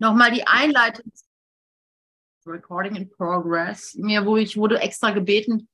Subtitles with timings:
[0.00, 1.12] Nochmal die Einleitung.
[2.46, 3.94] Recording in Progress.
[3.94, 5.68] Mir, wo ich wurde extra gebeten,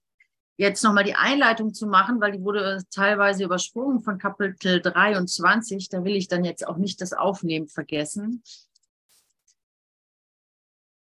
[0.57, 5.89] jetzt nochmal die Einleitung zu machen, weil die wurde teilweise übersprungen von Kapitel 23.
[5.89, 8.43] Da will ich dann jetzt auch nicht das Aufnehmen vergessen.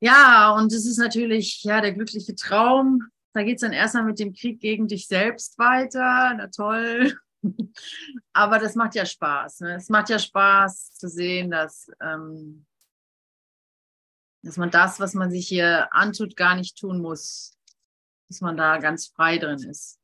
[0.00, 3.06] Ja, und es ist natürlich ja der glückliche Traum.
[3.34, 6.34] Da geht es dann erstmal mit dem Krieg gegen dich selbst weiter.
[6.36, 7.16] Na toll.
[8.32, 9.60] Aber das macht ja Spaß.
[9.60, 9.76] Ne?
[9.76, 12.66] Es macht ja Spaß zu sehen, dass, ähm,
[14.42, 17.56] dass man das, was man sich hier antut, gar nicht tun muss.
[18.28, 19.98] Dass man da ganz frei drin ist.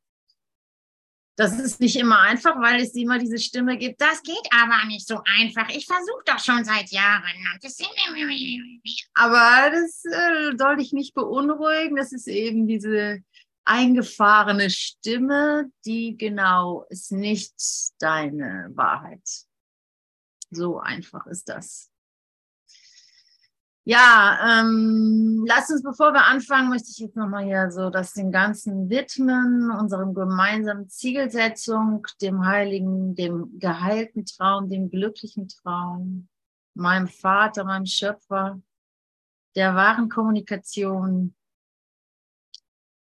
[1.35, 5.07] Das ist nicht immer einfach, weil es immer diese Stimme gibt, das geht aber nicht
[5.07, 5.69] so einfach.
[5.69, 7.23] Ich versuche doch schon seit Jahren.
[9.13, 11.95] aber das äh, soll dich nicht beunruhigen.
[11.95, 13.23] Das ist eben diese
[13.63, 17.53] eingefahrene Stimme, die genau ist nicht
[17.99, 19.21] deine Wahrheit.
[20.51, 21.88] So einfach ist das.
[23.91, 28.31] Ja, ähm, lass uns, bevor wir anfangen, möchte ich jetzt nochmal hier so das den
[28.31, 36.27] ganzen widmen, unserem gemeinsamen Zielsetzung, dem heiligen, dem geheilten Traum, dem glücklichen Traum,
[36.75, 38.61] meinem Vater, meinem Schöpfer,
[39.55, 41.33] der wahren Kommunikation,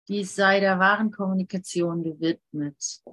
[0.07, 3.03] dies sei der wahren Kommunikation gewidmet.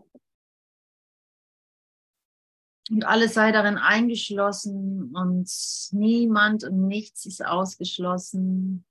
[2.90, 5.50] Und alles sei darin eingeschlossen und
[5.92, 8.84] niemand und nichts ist ausgeschlossen.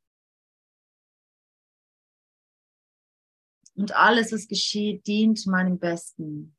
[3.76, 6.56] Und alles, was geschieht, dient meinem Besten.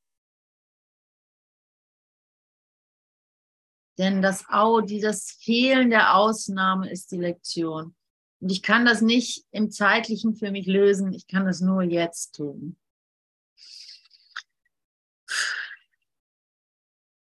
[3.98, 4.44] Denn das,
[4.86, 7.94] die, das Fehlen der Ausnahme ist die Lektion.
[8.40, 11.12] Und ich kann das nicht im Zeitlichen für mich lösen.
[11.12, 12.77] Ich kann das nur jetzt tun.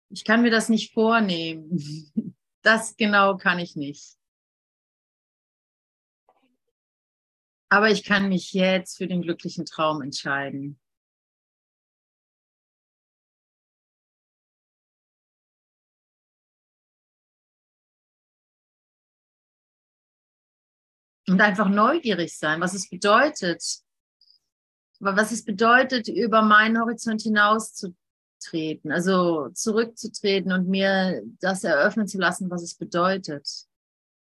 [0.09, 2.13] Ich kann mir das nicht vornehmen.
[2.61, 4.17] Das genau kann ich nicht.
[7.69, 10.77] Aber ich kann mich jetzt für den glücklichen Traum entscheiden.
[21.29, 23.63] und einfach neugierig sein, was es bedeutet,
[24.99, 27.23] was es bedeutet, über meinen Horizont
[28.39, 33.47] hinauszutreten, also zurückzutreten und mir das eröffnen zu lassen, was es bedeutet,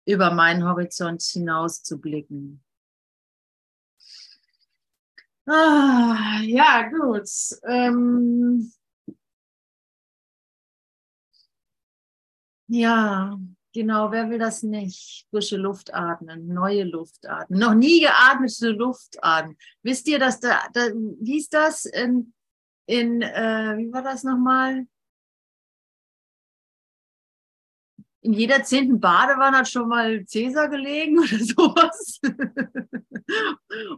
[0.06, 2.64] über meinen Horizont hinaus zu blicken.
[5.48, 7.30] Ah, ja, gut.
[7.64, 8.72] Ähm,
[12.68, 13.38] ja,
[13.72, 15.28] Genau, wer will das nicht?
[15.30, 19.58] Frische Luft atmen, neue Luft atmen, noch nie geatmete Luft atmen.
[19.84, 20.88] Wisst ihr, dass da, da
[21.22, 22.34] wie ist das in,
[22.90, 24.88] in äh, wie war das nochmal?
[28.22, 32.20] In jeder zehnten Badewanne hat schon mal Cäsar gelegen oder sowas.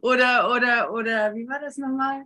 [0.01, 2.25] oder, oder, oder, wie war das nochmal?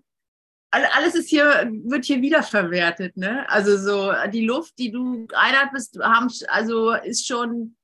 [0.71, 3.47] alles ist hier, wird hier wiederverwertet, ne?
[3.49, 7.77] Also so die Luft, die du einatmest, haben, also ist schon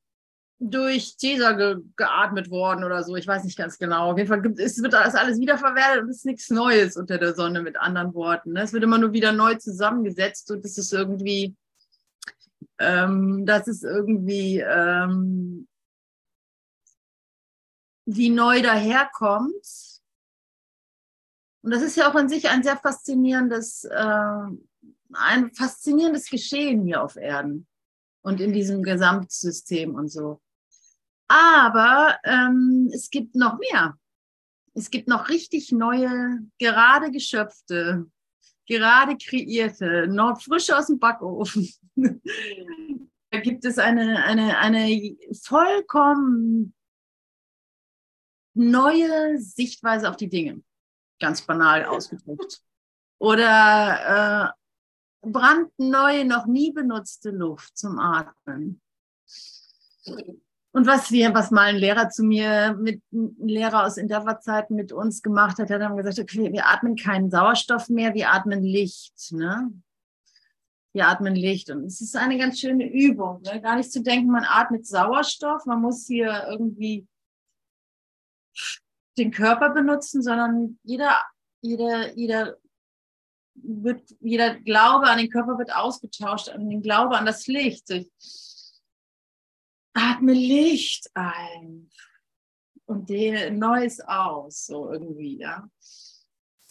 [0.64, 3.16] durch Cäsar ge geatmet worden oder so.
[3.16, 4.12] Ich weiß nicht ganz genau.
[4.12, 7.18] Auf jeden Fall gibt, es wird das alles wiederverwertet und es ist nichts Neues unter
[7.18, 8.54] der Sonne, mit anderen Worten.
[8.54, 8.62] Ne?
[8.62, 11.56] Es wird immer nur wieder neu zusammengesetzt und es ist irgendwie,
[12.78, 15.68] ähm, das ist irgendwie, ähm,
[18.06, 19.66] wie neu daherkommt
[21.64, 24.46] und das ist ja auch an sich ein sehr faszinierendes, äh,
[25.14, 27.68] ein faszinierendes Geschehen hier auf Erden
[28.22, 30.40] und in diesem Gesamtsystem und so.
[31.32, 33.98] Aber ähm, es gibt noch mehr.
[34.74, 38.06] Es gibt noch richtig neue, gerade geschöpfte,
[38.68, 41.70] gerade kreierte, noch frisch aus dem Backofen.
[41.96, 46.74] da gibt es eine, eine, eine vollkommen
[48.54, 50.62] neue Sichtweise auf die Dinge
[51.22, 52.62] ganz banal ausgedrückt.
[53.20, 54.54] Oder
[55.24, 58.82] äh, brandneue, noch nie benutzte Luft zum Atmen.
[60.74, 64.94] Und was wir, was mal ein Lehrer zu mir, mit ein Lehrer aus Intervalzeiten mit
[64.94, 69.32] uns gemacht hat, hat dann gesagt, okay, wir atmen keinen Sauerstoff mehr, wir atmen Licht,
[69.32, 69.72] ne?
[70.94, 71.70] Wir atmen Licht.
[71.70, 73.62] Und es ist eine ganz schöne Übung, ne?
[73.62, 77.06] gar nicht zu denken, man atmet Sauerstoff, man muss hier irgendwie
[79.18, 81.18] den Körper benutzen, sondern jeder,
[81.62, 82.58] jeder, jeder
[83.56, 87.90] wird, jeder Glaube an den Körper wird ausgetauscht, an den Glaube an das Licht.
[87.90, 88.10] Ich
[89.94, 91.90] atme Licht ein
[92.86, 95.70] und dehne Neues aus, so irgendwie, ja.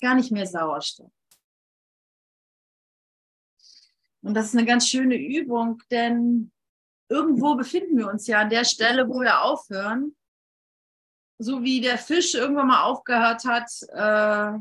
[0.00, 1.12] Gar nicht mehr Sauerstoff.
[4.22, 6.52] Und das ist eine ganz schöne Übung, denn
[7.08, 10.14] irgendwo befinden wir uns ja an der Stelle, wo wir aufhören.
[11.38, 14.58] So wie der Fisch irgendwann mal aufgehört hat, äh,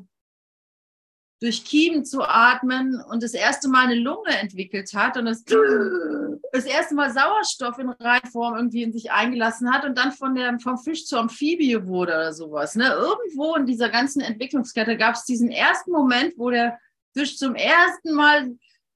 [1.42, 5.44] durch Kiemen zu atmen und das erste Mal eine Lunge entwickelt hat und das,
[6.52, 10.60] das erste Mal Sauerstoff in Reinform irgendwie in sich eingelassen hat und dann von der,
[10.60, 12.76] vom Fisch zur Amphibie wurde oder sowas.
[12.76, 12.88] Ne?
[12.88, 16.78] Irgendwo in dieser ganzen Entwicklungskette gab es diesen ersten Moment, wo der
[17.16, 18.52] Fisch zum ersten Mal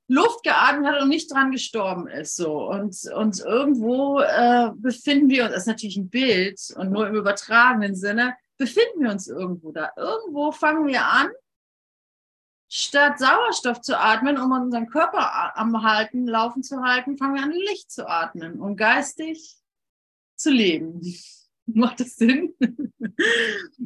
[0.10, 2.36] Luft geatmet hat und nicht dran gestorben ist.
[2.36, 2.70] So.
[2.70, 7.16] Und, und irgendwo äh, befinden wir uns, das ist natürlich ein Bild und nur im
[7.16, 9.92] übertragenen Sinne, befinden wir uns irgendwo da.
[9.96, 11.30] Irgendwo fangen wir an,
[12.76, 17.52] statt Sauerstoff zu atmen, um unseren Körper am Halten, Laufen zu halten, fangen wir an,
[17.52, 19.60] Licht zu atmen, um geistig
[20.36, 21.02] zu leben.
[21.68, 22.56] Macht das Sinn?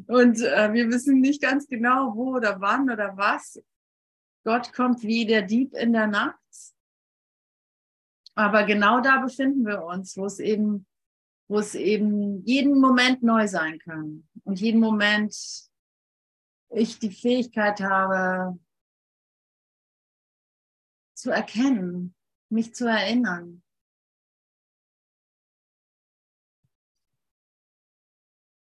[0.07, 3.62] Und äh, wir wissen nicht ganz genau, wo oder wann oder was.
[4.45, 6.39] Gott kommt wie der Dieb in der Nacht.
[8.36, 10.88] Aber genau da befinden wir uns, wo es eben,
[11.50, 14.28] wo es eben jeden Moment neu sein kann.
[14.45, 15.36] Und jeden Moment
[16.69, 18.57] ich die Fähigkeit habe,
[21.18, 22.16] zu erkennen,
[22.50, 23.64] mich zu erinnern.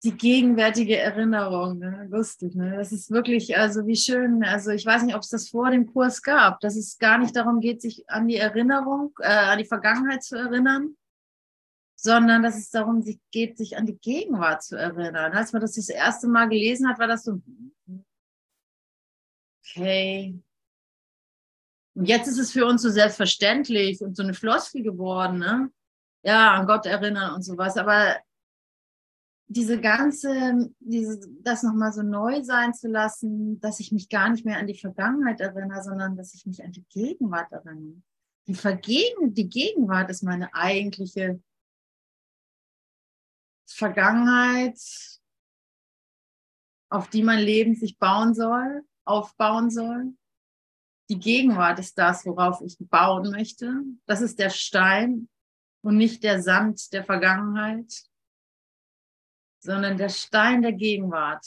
[0.05, 2.07] Die gegenwärtige Erinnerung, ne?
[2.09, 2.77] lustig, ne?
[2.77, 5.87] Das ist wirklich, also wie schön, also ich weiß nicht, ob es das vor dem
[5.87, 9.65] Kurs gab, dass es gar nicht darum geht, sich an die Erinnerung, äh, an die
[9.65, 10.95] Vergangenheit zu erinnern,
[11.97, 15.33] sondern dass es darum geht, sich an die Gegenwart zu erinnern.
[15.33, 17.41] Als man das das erste Mal gelesen hat, war das so,
[19.65, 20.41] okay,
[21.99, 25.69] und jetzt ist es für uns so selbstverständlich und so eine Floskel geworden, ne?
[26.23, 27.75] Ja, an Gott erinnern und sowas.
[27.75, 28.15] Aber
[29.47, 34.45] diese ganze, diese, das nochmal so neu sein zu lassen, dass ich mich gar nicht
[34.45, 38.01] mehr an die Vergangenheit erinnere, sondern dass ich mich an die Gegenwart erinnere.
[38.47, 41.43] Die, Vergegen, die Gegenwart ist meine eigentliche
[43.67, 44.79] Vergangenheit,
[46.89, 50.13] auf die mein Leben sich bauen soll, aufbauen soll
[51.09, 53.81] die Gegenwart ist das, worauf ich bauen möchte.
[54.05, 55.27] Das ist der Stein
[55.81, 57.91] und nicht der Sand der Vergangenheit,
[59.59, 61.45] sondern der Stein der Gegenwart.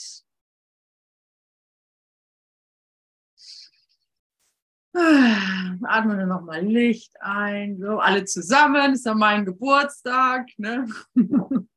[4.95, 10.47] Atmen wir nochmal Licht ein, so alle zusammen, ist ja mein Geburtstag.
[10.57, 10.87] Ne?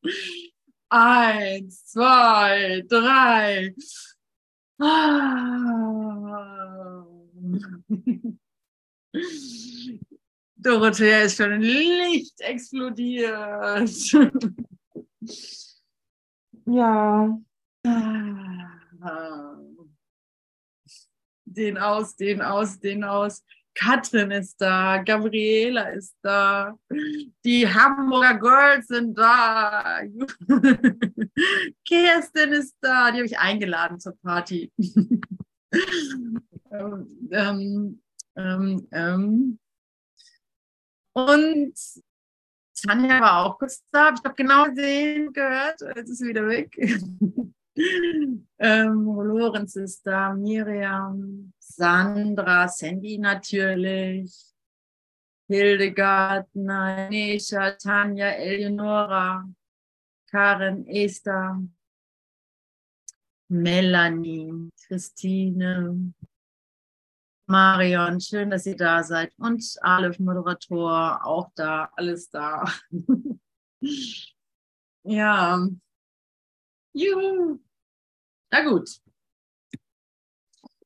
[0.91, 3.75] Eins, zwei, drei.
[4.79, 6.76] Ah.
[10.57, 13.89] Dorothea ist schon in Licht explodiert.
[16.67, 17.39] ja.
[21.45, 23.45] Den aus, den aus, den aus.
[23.77, 26.79] Katrin ist da, Gabriela ist da,
[27.45, 30.01] die Hamburger Girls sind da,
[31.87, 34.73] Kerstin ist da, die habe ich eingeladen zur Party.
[36.71, 38.01] Ähm,
[38.37, 39.59] ähm,
[41.13, 41.75] und
[42.83, 46.77] Tanja war auch kurz da, ich habe genau gesehen, gehört, jetzt ist sie wieder weg.
[48.59, 54.55] ähm, Lorenz ist da, Miriam, Sandra, Sandy natürlich,
[55.49, 59.49] Hildegard, Nesha, Tanja, Eleonora,
[60.31, 61.63] Karen, Esther,
[63.49, 66.13] Melanie, Christine,
[67.47, 69.33] Marion, schön, dass ihr da seid.
[69.39, 72.65] Und Aleph, Moderator, auch da, alles da.
[75.05, 75.69] ja.
[76.93, 77.61] Juhu.
[78.51, 78.91] Na gut.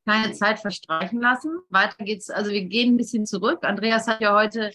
[0.04, 1.60] Keine Zeit verstreichen lassen.
[1.70, 2.28] Weiter geht's.
[2.30, 3.64] Also wir gehen ein bisschen zurück.
[3.64, 4.72] Andreas hat ja heute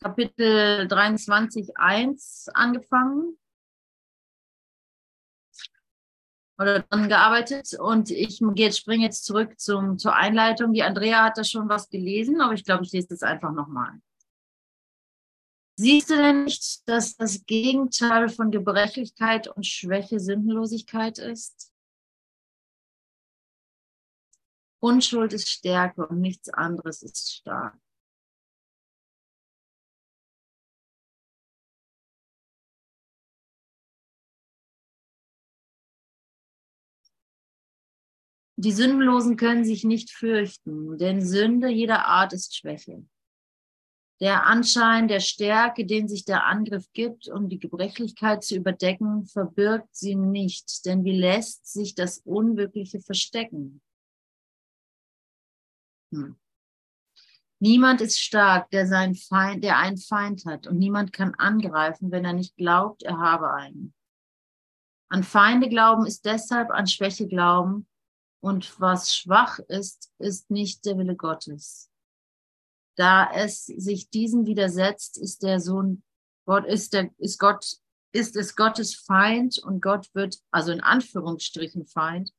[0.00, 3.38] Kapitel 23.1 angefangen
[6.58, 10.72] oder dran gearbeitet und ich springe jetzt zurück zum, zur Einleitung.
[10.72, 14.00] Die Andrea hat da schon was gelesen, aber ich glaube, ich lese das einfach nochmal.
[15.76, 21.72] Siehst du denn nicht, dass das Gegenteil von Gebrechlichkeit und Schwäche Sinnlosigkeit ist?
[24.80, 27.76] Unschuld ist Stärke und nichts anderes ist stark.
[38.64, 43.04] Die Sündenlosen können sich nicht fürchten, denn Sünde jeder Art ist Schwäche.
[44.20, 49.94] Der Anschein der Stärke, den sich der Angriff gibt, um die Gebrechlichkeit zu überdecken, verbirgt
[49.94, 53.82] sie nicht, denn wie lässt sich das Unwirkliche verstecken?
[56.10, 56.36] Hm.
[57.58, 60.66] Niemand ist stark, der, seinen Feind, der einen Feind hat.
[60.66, 63.92] Und niemand kann angreifen, wenn er nicht glaubt, er habe einen.
[65.10, 67.86] An Feinde glauben ist deshalb an Schwäche glauben.
[68.44, 71.90] Und was schwach ist, ist nicht der Wille Gottes.
[72.94, 76.02] Da es sich diesem widersetzt, ist der Sohn
[76.44, 77.78] Gott, ist der, ist Gott,
[78.12, 82.34] ist es Gottes Feind und Gott wird, also in Anführungsstrichen Feind,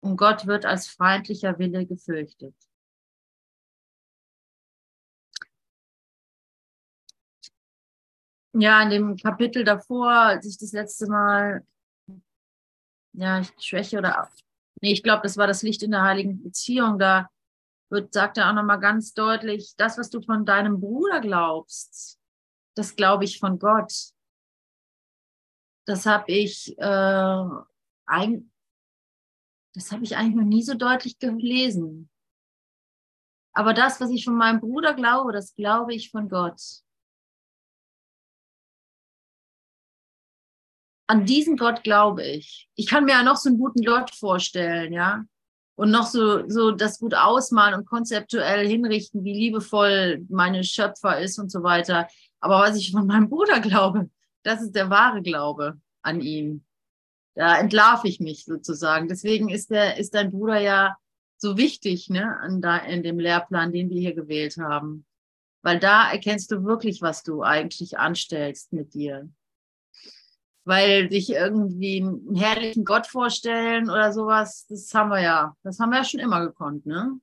[0.00, 2.56] und Gott wird als feindlicher Wille gefürchtet.
[8.54, 11.66] Ja, in dem Kapitel davor, als ich das letzte Mal,
[13.12, 14.30] ja, schwäche oder,
[14.82, 17.30] nee, ich glaube, das war das Licht in der heiligen Beziehung, da
[17.88, 22.18] wird, sagt er auch nochmal ganz deutlich, das, was du von deinem Bruder glaubst,
[22.74, 23.92] das glaube ich von Gott.
[25.86, 27.44] Das habe ich, äh,
[28.06, 28.52] ein,
[29.74, 32.08] das habe ich eigentlich noch nie so deutlich gelesen.
[33.54, 36.60] Aber das, was ich von meinem Bruder glaube, das glaube ich von Gott.
[41.12, 42.70] An diesen Gott glaube ich.
[42.74, 45.22] Ich kann mir ja noch so einen guten Gott vorstellen, ja.
[45.74, 51.38] Und noch so, so das gut ausmalen und konzeptuell hinrichten, wie liebevoll meine Schöpfer ist
[51.38, 52.08] und so weiter.
[52.40, 54.08] Aber was ich von meinem Bruder glaube,
[54.42, 56.64] das ist der wahre Glaube an ihn.
[57.34, 59.06] Da entlarve ich mich sozusagen.
[59.06, 60.96] Deswegen ist der, ist dein Bruder ja
[61.36, 65.04] so wichtig, ne, an da, in dem Lehrplan, den wir hier gewählt haben.
[65.60, 69.28] Weil da erkennst du wirklich, was du eigentlich anstellst mit dir.
[70.64, 75.90] Weil dich irgendwie einen herrlichen Gott vorstellen oder sowas, das haben wir ja, das haben
[75.90, 77.20] wir ja schon immer gekonnt, ne?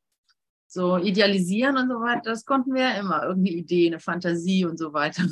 [0.69, 3.23] so idealisieren und so weiter, das konnten wir ja immer.
[3.23, 5.23] Irgendeine Idee, eine Fantasie und so weiter.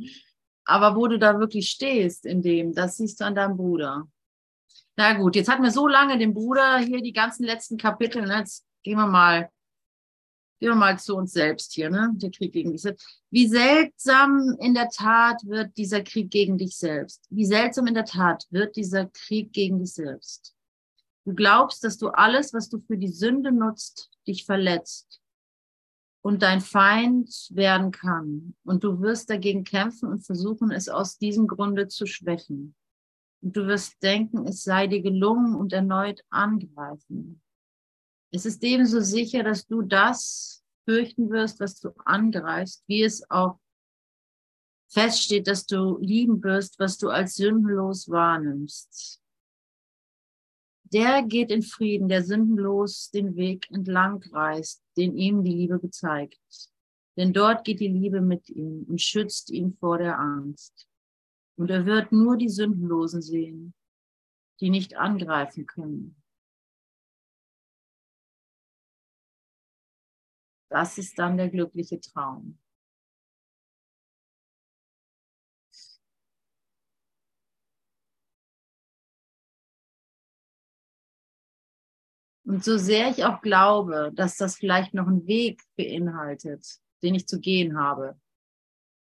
[0.64, 4.08] Aber wo du da wirklich stehst in dem, das siehst du an deinem Bruder.
[4.96, 8.22] Na gut, jetzt hatten wir so lange den Bruder hier, die ganzen letzten Kapitel.
[8.22, 8.38] Ne?
[8.38, 9.50] Jetzt gehen wir mal,
[10.62, 12.12] gehen wir mal zu uns selbst hier, ne?
[12.14, 13.04] Der Krieg gegen dich selbst.
[13.30, 17.26] Wie seltsam in der Tat wird dieser Krieg gegen dich selbst.
[17.30, 20.54] Wie seltsam in der Tat wird dieser Krieg gegen dich selbst.
[21.24, 25.20] Du glaubst, dass du alles, was du für die Sünde nutzt, dich verletzt
[26.20, 28.54] und dein Feind werden kann.
[28.62, 32.76] Und du wirst dagegen kämpfen und versuchen, es aus diesem Grunde zu schwächen.
[33.40, 37.41] Und du wirst denken, es sei dir gelungen und erneut angreifen.
[38.32, 43.58] Es ist ebenso sicher, dass du das fürchten wirst, was du angreifst, wie es auch
[44.88, 49.20] feststeht, dass du lieben wirst, was du als sündenlos wahrnimmst.
[50.84, 56.40] Der geht in Frieden, der sündenlos den Weg entlang reist, den ihm die Liebe gezeigt.
[57.16, 60.88] Denn dort geht die Liebe mit ihm und schützt ihn vor der Angst.
[61.56, 63.74] Und er wird nur die Sündenlosen sehen,
[64.60, 66.21] die nicht angreifen können.
[70.72, 72.58] Das ist dann der glückliche Traum.
[82.44, 87.26] Und so sehr ich auch glaube, dass das vielleicht noch einen Weg beinhaltet, den ich
[87.26, 88.18] zu gehen habe,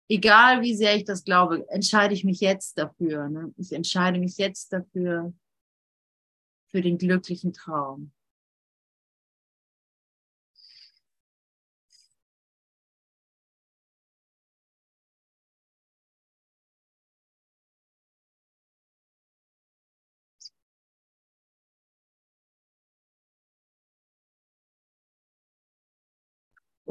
[0.09, 3.28] egal wie sehr ich das glaube, entscheide ich mich jetzt dafür.
[3.28, 3.54] Ne?
[3.57, 5.33] Ich entscheide mich jetzt dafür,
[6.71, 8.12] für den glücklichen Traum.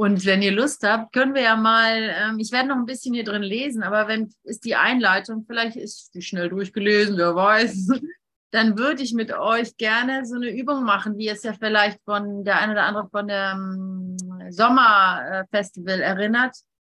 [0.01, 3.13] Und wenn ihr Lust habt, können wir ja mal, ähm, ich werde noch ein bisschen
[3.13, 7.87] hier drin lesen, aber wenn ist die Einleitung, vielleicht ist die schnell durchgelesen, wer weiß,
[8.51, 12.43] dann würde ich mit euch gerne so eine Übung machen, wie es ja vielleicht von
[12.43, 14.17] der eine oder andere von dem
[14.49, 16.57] Sommerfestival erinnert,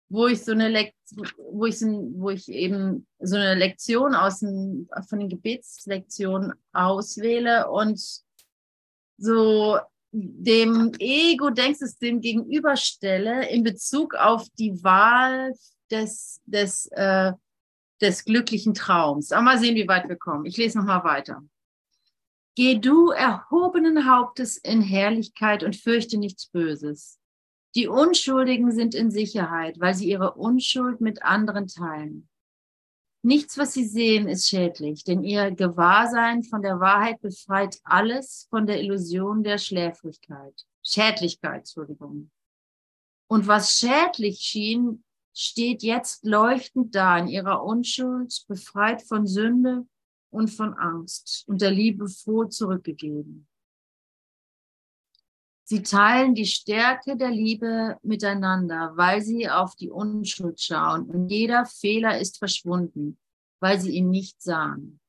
[0.08, 0.94] wo ich so eine Lekt
[1.50, 7.68] wo ich, so, wo ich eben so eine Lektion aus den, von den Gebetslektionen auswähle
[7.68, 8.00] und
[9.18, 9.80] so
[10.12, 15.54] dem Ego-Denksystem gegenüberstelle in Bezug auf die Wahl
[15.90, 17.32] des, des, äh,
[18.00, 19.32] des glücklichen Traums.
[19.32, 20.44] Aber mal sehen, wie weit wir kommen.
[20.44, 21.42] Ich lese nochmal weiter.
[22.54, 27.18] Geh du erhobenen Hauptes in Herrlichkeit und fürchte nichts Böses.
[27.74, 32.28] Die Unschuldigen sind in Sicherheit, weil sie ihre Unschuld mit anderen teilen.
[33.24, 38.66] Nichts, was sie sehen, ist schädlich, denn ihr Gewahrsein von der Wahrheit befreit alles von
[38.66, 42.32] der Illusion der Schläfrigkeit, Schädlichkeit, Entschuldigung.
[43.28, 49.86] Und was schädlich schien, steht jetzt leuchtend da in ihrer Unschuld, befreit von Sünde
[50.30, 53.46] und von Angst und der Liebe froh zurückgegeben.
[55.64, 61.66] Sie teilen die Stärke der Liebe miteinander, weil sie auf die Unschuld schauen und jeder
[61.66, 63.16] Fehler ist verschwunden,
[63.60, 65.00] weil sie ihn nicht sahen.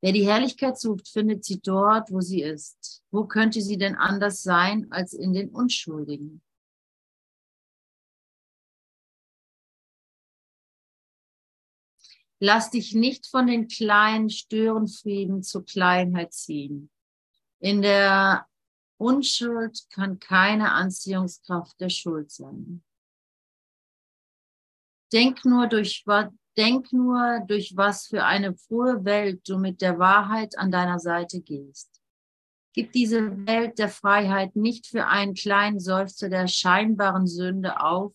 [0.00, 3.02] Wer die Herrlichkeit sucht, findet sie dort, wo sie ist.
[3.10, 6.40] Wo könnte sie denn anders sein als in den Unschuldigen?
[12.40, 16.90] Lass dich nicht von den kleinen Störenfrieden zur Kleinheit ziehen.
[17.58, 18.47] In der
[18.98, 22.82] Unschuld kann keine Anziehungskraft der Schuld sein.
[25.12, 26.04] Denk nur durch,
[26.56, 31.40] denk nur, durch was für eine frohe Welt du mit der Wahrheit an deiner Seite
[31.40, 32.02] gehst.
[32.74, 38.14] Gib diese Welt der Freiheit nicht für einen kleinen Seufzer der scheinbaren Sünde auf,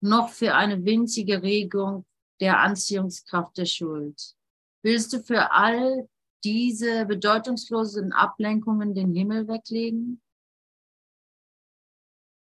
[0.00, 2.04] noch für eine winzige Regung
[2.40, 4.34] der Anziehungskraft der Schuld.
[4.82, 6.08] Willst du für all
[6.44, 10.20] diese bedeutungslosen Ablenkungen den Himmel weglegen?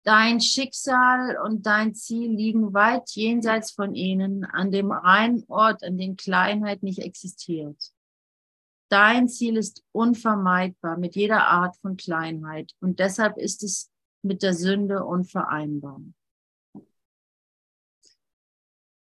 [0.03, 5.98] Dein Schicksal und dein Ziel liegen weit jenseits von ihnen, an dem reinen Ort, an
[5.98, 7.91] dem Kleinheit nicht existiert.
[8.89, 13.91] Dein Ziel ist unvermeidbar mit jeder Art von Kleinheit und deshalb ist es
[14.22, 16.00] mit der Sünde unvereinbar.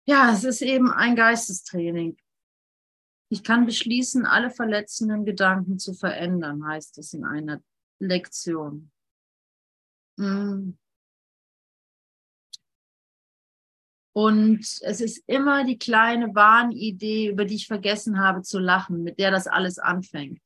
[0.08, 2.18] Ja, es ist eben ein Geistestraining.
[3.30, 7.62] Ich kann beschließen, alle verletzenden Gedanken zu verändern, heißt es in einer
[8.00, 8.92] Lektion.
[10.18, 10.72] Mm.
[14.14, 19.20] Und es ist immer die kleine Wahnidee, über die ich vergessen habe zu lachen, mit
[19.20, 20.42] der das alles anfängt.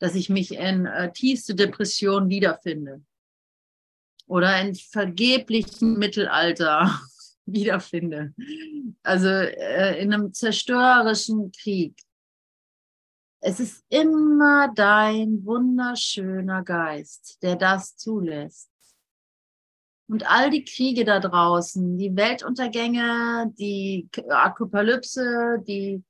[0.00, 3.04] Dass ich mich in äh, tiefste Depression wiederfinde.
[4.26, 7.00] Oder in vergeblichen Mittelalter
[7.46, 8.34] wiederfinde.
[9.02, 11.94] Also äh, in einem zerstörerischen Krieg.
[13.40, 18.70] Es ist immer dein wunderschöner Geist, der das zulässt.
[20.08, 26.04] Und all die Kriege da draußen, die Weltuntergänge, die Apokalypse, die,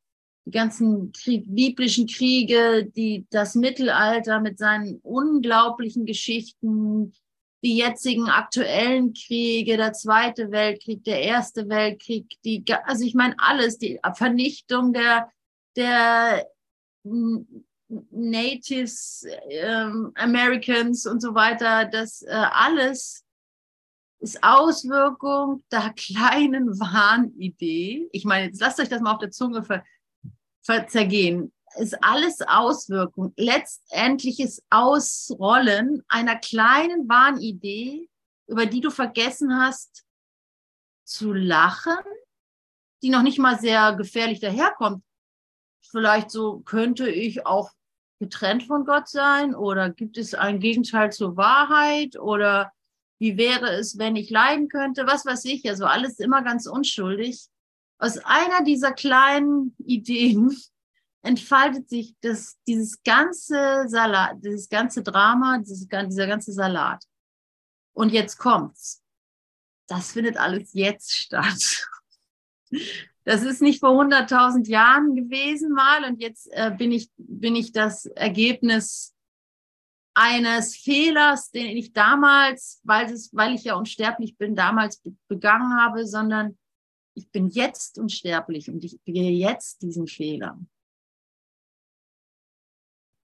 [0.45, 7.15] die ganzen Krieg, biblischen Kriege, die, das Mittelalter mit seinen unglaublichen Geschichten,
[7.63, 13.79] die jetzigen aktuellen Kriege, der Zweite Weltkrieg, der Erste Weltkrieg, die, also ich meine alles,
[13.79, 15.31] die Vernichtung der,
[15.77, 16.47] der
[18.11, 23.25] Natives, ähm, Americans und so weiter, das äh, alles
[24.19, 28.09] ist Auswirkung der kleinen Wahnidee.
[28.13, 29.85] Ich meine, jetzt lasst euch das mal auf der Zunge ver,
[30.63, 38.09] ver zergehen ist alles Auswirkung, letztendliches Ausrollen einer kleinen Wahnidee,
[38.47, 40.05] über die du vergessen hast
[41.05, 41.97] zu lachen,
[43.03, 45.03] die noch nicht mal sehr gefährlich daherkommt.
[45.81, 47.71] Vielleicht so könnte ich auch
[48.19, 52.73] getrennt von Gott sein oder gibt es ein Gegenteil zur Wahrheit oder
[53.19, 57.47] wie wäre es, wenn ich leiden könnte, was weiß ich, also alles immer ganz unschuldig.
[57.99, 60.57] Aus einer dieser kleinen Ideen
[61.23, 67.05] entfaltet sich das, dieses ganze Salat, dieses ganze Drama, dieses, dieser ganze Salat.
[67.95, 69.03] Und jetzt kommt's.
[69.87, 71.89] Das findet alles jetzt statt.
[73.25, 77.71] Das ist nicht vor 100.000 Jahren gewesen mal und jetzt äh, bin ich, bin ich
[77.71, 79.15] das Ergebnis
[80.15, 86.05] eines Fehlers, den ich damals, weil, es, weil ich ja unsterblich bin, damals begangen habe,
[86.07, 86.59] sondern
[87.15, 90.59] ich bin jetzt unsterblich und ich begehe jetzt diesen Fehler.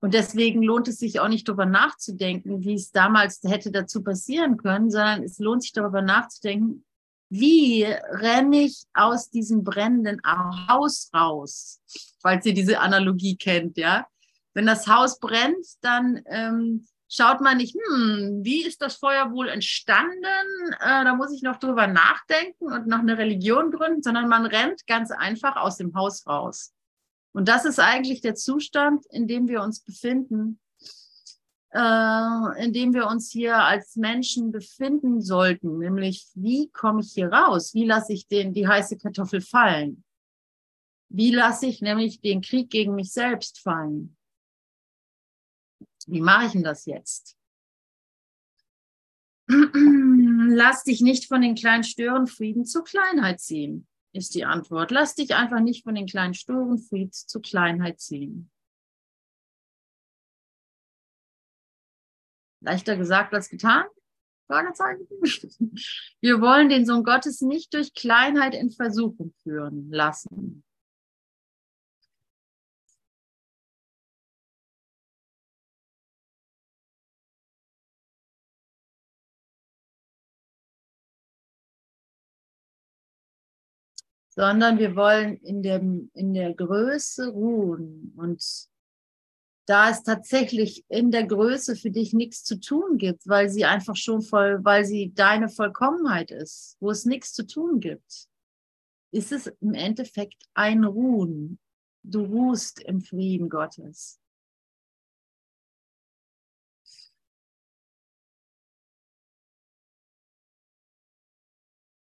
[0.01, 4.57] Und deswegen lohnt es sich auch nicht darüber nachzudenken, wie es damals hätte dazu passieren
[4.57, 6.85] können, sondern es lohnt sich darüber nachzudenken,
[7.29, 11.79] wie renne ich aus diesem brennenden Haus raus,
[12.21, 14.07] falls ihr diese Analogie kennt, ja.
[14.53, 19.47] Wenn das Haus brennt, dann ähm, schaut man nicht, hm, wie ist das Feuer wohl
[19.47, 20.23] entstanden?
[20.79, 24.87] Äh, da muss ich noch drüber nachdenken und noch eine Religion gründen, sondern man rennt
[24.87, 26.73] ganz einfach aus dem Haus raus.
[27.31, 30.59] Und das ist eigentlich der Zustand, in dem wir uns befinden,
[31.71, 37.31] äh, in dem wir uns hier als Menschen befinden sollten, nämlich wie komme ich hier
[37.31, 37.73] raus?
[37.73, 40.03] Wie lasse ich den, die heiße Kartoffel fallen?
[41.09, 44.15] Wie lasse ich nämlich den Krieg gegen mich selbst fallen?
[46.07, 47.35] Wie mache ich denn das jetzt?
[49.47, 54.91] Lass dich nicht von den kleinen Störenfrieden zur Kleinheit ziehen ist die Antwort.
[54.91, 58.49] Lass dich einfach nicht von den kleinen Störenfrieds zur Kleinheit ziehen.
[62.61, 63.85] Leichter gesagt als getan?
[66.21, 70.63] Wir wollen den Sohn Gottes nicht durch Kleinheit in Versuchung führen lassen.
[84.39, 88.13] Sondern wir wollen in, dem, in der Größe ruhen.
[88.15, 88.41] Und
[89.65, 93.97] da es tatsächlich in der Größe für dich nichts zu tun gibt, weil sie einfach
[93.97, 98.29] schon voll, weil sie deine Vollkommenheit ist, wo es nichts zu tun gibt,
[99.11, 101.59] ist es im Endeffekt ein Ruhen.
[102.03, 104.21] Du ruhst im Frieden Gottes.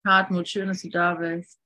[0.03, 1.62] Hartmut, schön, dass du da bist.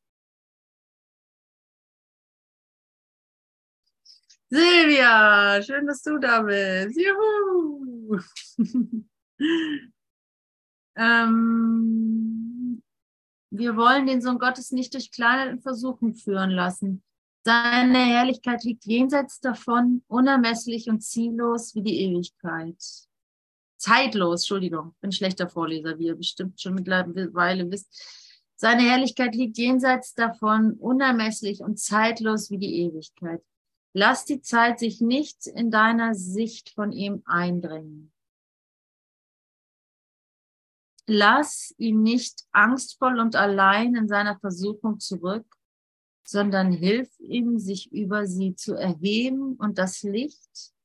[4.49, 6.97] Silvia, schön, dass du da bist.
[6.97, 8.17] Juhu!
[10.95, 12.81] ähm,
[13.49, 17.03] wir wollen den Sohn Gottes nicht durch kleine Versuchung führen lassen.
[17.43, 22.81] Seine Herrlichkeit liegt jenseits davon, unermesslich und ziellos wie die Ewigkeit.
[23.77, 27.89] Zeitlos, Entschuldigung, bin schlechter Vorleser, wie ihr bestimmt schon mittlerweile wisst.
[28.55, 33.41] Seine Herrlichkeit liegt jenseits davon, unermesslich und zeitlos wie die Ewigkeit.
[33.99, 38.13] Lass die Zeit sich nicht in deiner Sicht von ihm eindringen.
[41.07, 45.47] Lass ihn nicht angstvoll und allein in seiner Versuchung zurück,
[46.23, 50.75] sondern hilf ihm, sich über sie zu erheben und das Licht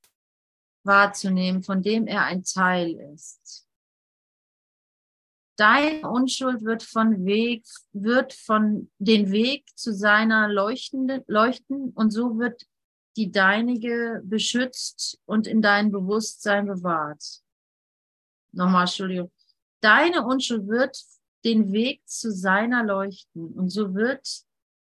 [0.83, 3.68] wahrzunehmen, von dem er ein Teil ist.
[5.57, 12.38] Deine Unschuld wird von Weg, wird von den Weg zu seiner leuchtende, leuchten und so
[12.38, 12.66] wird
[13.16, 17.42] die deinige beschützt und in dein Bewusstsein bewahrt.
[18.53, 19.31] Nochmal, Entschuldigung.
[19.81, 20.96] Deine Unschuld wird
[21.44, 24.44] den Weg zu seiner leuchten und so wird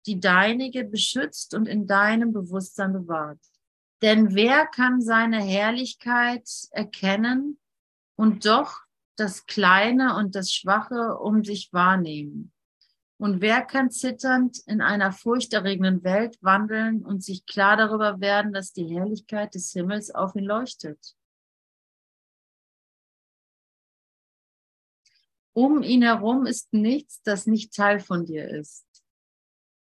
[0.05, 3.39] die deinige beschützt und in deinem Bewusstsein bewahrt.
[4.01, 7.59] Denn wer kann seine Herrlichkeit erkennen
[8.15, 8.81] und doch
[9.17, 12.53] das Kleine und das Schwache um sich wahrnehmen?
[13.19, 18.71] Und wer kann zitternd in einer furchterregenden Welt wandeln und sich klar darüber werden, dass
[18.71, 21.17] die Herrlichkeit des Himmels auf ihn leuchtet?
[25.51, 28.85] Um ihn herum ist nichts, das nicht Teil von dir ist.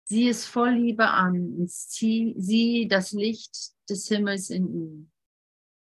[0.06, 5.12] Sieh es voll Liebe an und sieh das Licht des Himmels in ihm.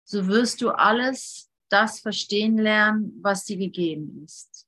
[0.04, 4.68] So wirst du alles das verstehen lernen, was dir gegeben ist.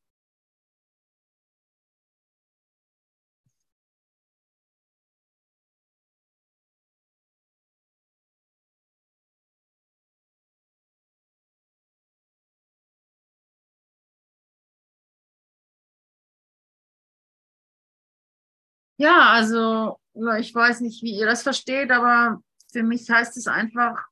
[18.98, 20.00] Ja, also
[20.40, 24.08] ich weiß nicht, wie ihr das versteht, aber für mich heißt es einfach,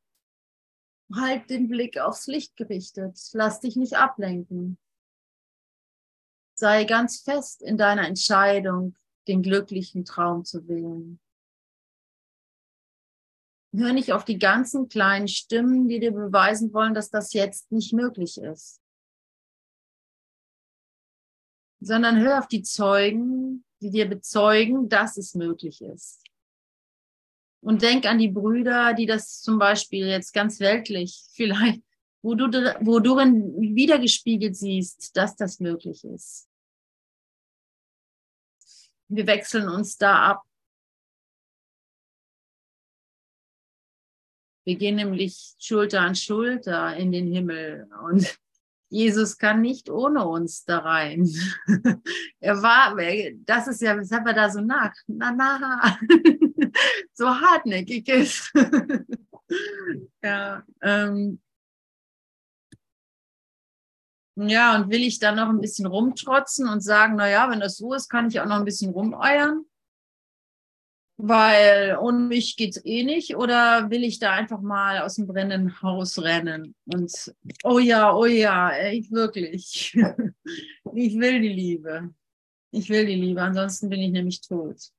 [1.13, 3.19] halt den Blick aufs Licht gerichtet.
[3.33, 4.77] Lass dich nicht ablenken.
[6.55, 8.95] Sei ganz fest in deiner Entscheidung,
[9.27, 11.19] den glücklichen Traum zu wählen.
[13.73, 17.93] Hör nicht auf die ganzen kleinen Stimmen, die dir beweisen wollen, dass das jetzt nicht
[17.93, 18.81] möglich ist.
[21.79, 26.23] Sondern hör auf die Zeugen, die dir bezeugen, dass es möglich ist.
[27.63, 31.81] Und denk an die Brüder, die das zum Beispiel jetzt ganz weltlich vielleicht,
[32.21, 32.47] wo du,
[32.81, 36.47] wo du wiedergespiegelt siehst, dass das möglich ist.
[39.07, 40.43] Wir wechseln uns da ab.
[44.63, 48.39] Wir gehen nämlich Schulter an Schulter in den Himmel und
[48.91, 51.25] Jesus kann nicht ohne uns da rein.
[52.41, 52.97] er war,
[53.45, 55.97] das ist ja, weshalb er da so nach, na, na,
[57.13, 58.51] so hartnäckig ist.
[60.21, 61.39] ja, ähm,
[64.35, 67.77] ja, und will ich dann noch ein bisschen rumtrotzen und sagen, na ja, wenn das
[67.77, 69.63] so ist, kann ich auch noch ein bisschen rumeiern?
[71.21, 75.81] Weil ohne mich geht's eh nicht oder will ich da einfach mal aus dem brennenden
[75.81, 77.11] Haus rennen und
[77.63, 79.93] oh ja, oh ja, ich wirklich.
[80.95, 82.13] ich will die Liebe.
[82.71, 84.91] Ich will die Liebe, ansonsten bin ich nämlich tot.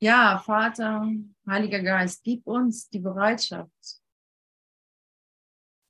[0.00, 1.08] Ja, Vater,
[1.46, 4.00] Heiliger Geist, gib uns die Bereitschaft,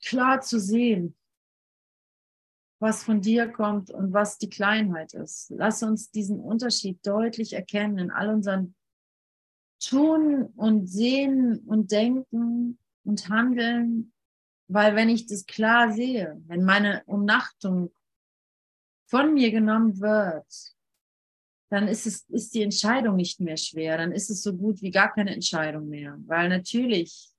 [0.09, 1.14] klar zu sehen,
[2.81, 5.51] was von dir kommt und was die Kleinheit ist.
[5.51, 8.75] Lass uns diesen Unterschied deutlich erkennen in all unseren
[9.81, 14.12] Tun und Sehen und Denken und Handeln,
[14.68, 17.92] weil wenn ich das klar sehe, wenn meine Umnachtung
[19.07, 20.75] von mir genommen wird,
[21.71, 24.90] dann ist es, ist die Entscheidung nicht mehr schwer, dann ist es so gut wie
[24.90, 27.35] gar keine Entscheidung mehr, weil natürlich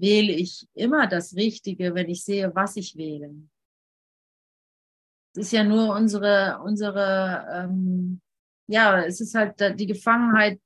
[0.00, 3.34] wähle ich immer das Richtige, wenn ich sehe, was ich wähle.
[5.32, 8.20] Es ist ja nur unsere, unsere, ähm,
[8.68, 10.60] ja, es ist halt die Gefangenheit,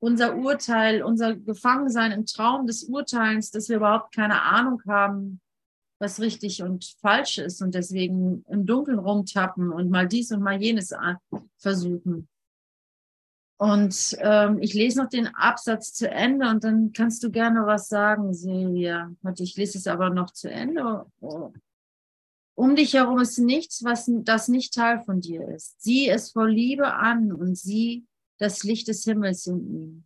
[0.00, 5.40] unser Urteil, unser Gefangensein im Traum des Urteils, dass wir überhaupt keine Ahnung haben,
[6.00, 10.60] was richtig und falsch ist und deswegen im Dunkeln rumtappen und mal dies und mal
[10.60, 10.92] jenes
[11.58, 12.28] versuchen.
[13.62, 17.88] Und ähm, ich lese noch den Absatz zu Ende und dann kannst du gerne was
[17.88, 19.14] sagen, Silvia.
[19.22, 21.06] Warte, ich lese es aber noch zu Ende.
[21.20, 21.52] Oh.
[22.56, 25.80] Um dich herum ist nichts, was das nicht Teil von dir ist.
[25.80, 28.04] Sieh es vor Liebe an und sieh
[28.38, 30.04] das Licht des Himmels in ihm.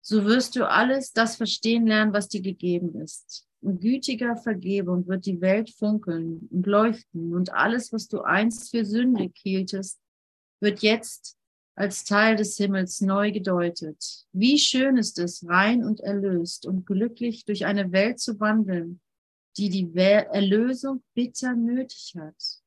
[0.00, 3.46] So wirst du alles das verstehen lernen, was dir gegeben ist.
[3.60, 8.86] In gütiger Vergebung wird die Welt funkeln und leuchten und alles, was du einst für
[8.86, 10.00] sündig hieltest,
[10.62, 11.36] wird jetzt
[11.76, 14.26] als Teil des Himmels neu gedeutet.
[14.32, 19.00] Wie schön ist es, rein und erlöst und glücklich durch eine Welt zu wandeln,
[19.56, 22.62] die die Erlösung bitter nötig hat,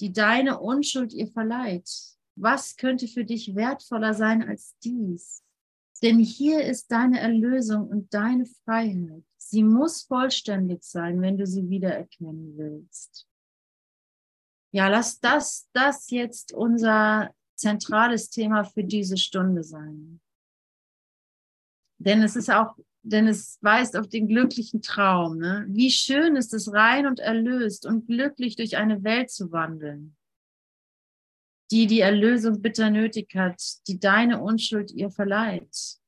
[0.00, 1.90] die deine Unschuld ihr verleiht.
[2.36, 5.42] Was könnte für dich wertvoller sein als dies?
[6.02, 9.24] Denn hier ist deine Erlösung und deine Freiheit.
[9.36, 13.26] Sie muss vollständig sein, wenn du sie wiedererkennen willst.
[14.70, 20.20] Ja, lass das, das jetzt unser zentrales Thema für diese Stunde sein.
[21.98, 25.38] Denn es ist auch, denn es weist auf den glücklichen Traum.
[25.38, 25.66] Ne?
[25.68, 30.16] Wie schön ist es, rein und erlöst und glücklich durch eine Welt zu wandeln,
[31.70, 35.98] die die Erlösung bitter nötig hat, die deine Unschuld ihr verleiht.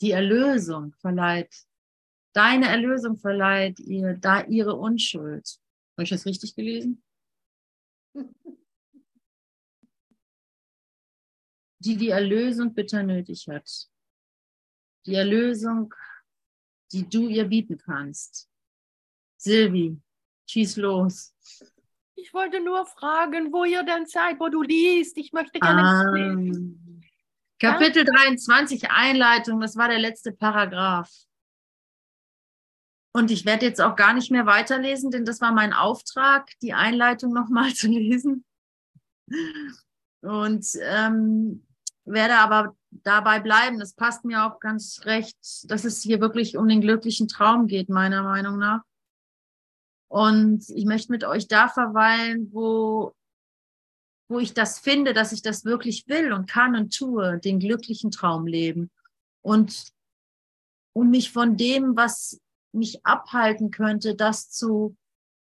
[0.00, 1.52] Die Erlösung verleiht,
[2.32, 5.58] deine Erlösung verleiht ihr da ihre Unschuld.
[5.96, 7.02] Habe ich das richtig gelesen?
[11.86, 13.88] Die die Erlösung bitter nötig hat.
[15.06, 15.94] Die Erlösung,
[16.92, 18.48] die du ihr bieten kannst.
[19.36, 19.96] Silvi,
[20.48, 21.32] schieß los.
[22.16, 25.16] Ich wollte nur fragen, wo ihr denn seid, wo du liest.
[25.18, 27.04] Ich möchte gerne ah, lesen.
[27.60, 28.12] Kapitel ja?
[28.24, 31.10] 23, Einleitung, das war der letzte Paragraph.
[33.12, 36.74] Und ich werde jetzt auch gar nicht mehr weiterlesen, denn das war mein Auftrag, die
[36.74, 38.44] Einleitung nochmal zu lesen.
[40.20, 41.65] Und ähm,
[42.06, 43.78] werde aber dabei bleiben.
[43.78, 47.88] Das passt mir auch ganz recht, dass es hier wirklich um den glücklichen Traum geht,
[47.88, 48.82] meiner Meinung nach.
[50.08, 53.12] Und ich möchte mit euch da verweilen, wo,
[54.28, 58.10] wo ich das finde, dass ich das wirklich will und kann und tue, den glücklichen
[58.10, 58.90] Traum leben.
[59.42, 59.92] Und,
[60.94, 62.40] und mich von dem, was
[62.72, 64.96] mich abhalten könnte, das zu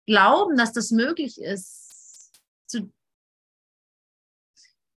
[0.05, 2.33] glauben, dass das möglich ist,
[2.67, 2.91] zu,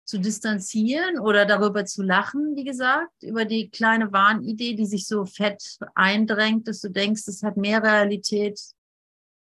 [0.10, 5.24] zu distanzieren oder darüber zu lachen, wie gesagt, über die kleine Wahnidee, die sich so
[5.24, 8.60] fett eindrängt, dass du denkst, es hat mehr Realität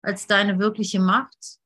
[0.01, 1.57] als deine wirkliche Macht.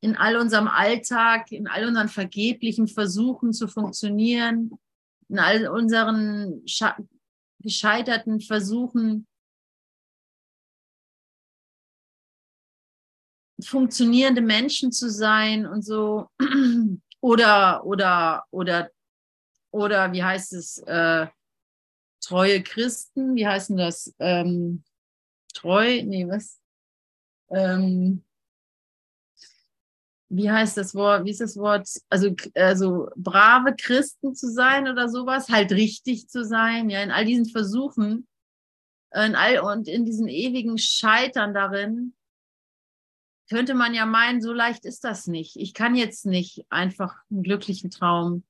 [0.00, 4.72] In all unserem Alltag, in all unseren vergeblichen Versuchen zu funktionieren,
[5.28, 6.64] in all unseren
[7.60, 9.28] gescheiterten Versuchen,
[13.62, 16.28] funktionierende Menschen zu sein und so.
[17.24, 18.90] Oder, oder, oder,
[19.70, 21.28] oder, wie heißt es, äh,
[22.20, 24.12] treue Christen, wie heißen das?
[24.18, 24.82] Ähm,
[25.54, 26.58] treu, nee, was?
[27.48, 28.24] Ähm,
[30.30, 35.08] wie heißt das Wort, wie ist das Wort, also, also brave Christen zu sein oder
[35.08, 38.26] sowas, halt richtig zu sein, ja, in all diesen Versuchen
[39.14, 42.14] in all, und in diesen ewigen Scheitern darin,
[43.52, 45.56] könnte man ja meinen, so leicht ist das nicht.
[45.56, 48.44] Ich kann jetzt nicht einfach einen glücklichen Traum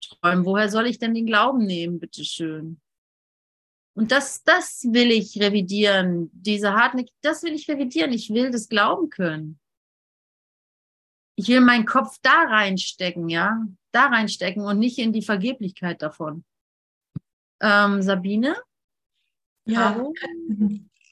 [0.00, 0.44] träumen.
[0.44, 2.80] Woher soll ich denn den Glauben nehmen, bitteschön?
[3.94, 8.12] Und das, das will ich revidieren, diese Hartnäckigkeit, das will ich revidieren.
[8.12, 9.58] Ich will das glauben können.
[11.34, 16.44] Ich will meinen Kopf da reinstecken, ja, da reinstecken und nicht in die Vergeblichkeit davon.
[17.60, 18.56] Ähm, Sabine?
[19.64, 20.08] Ja,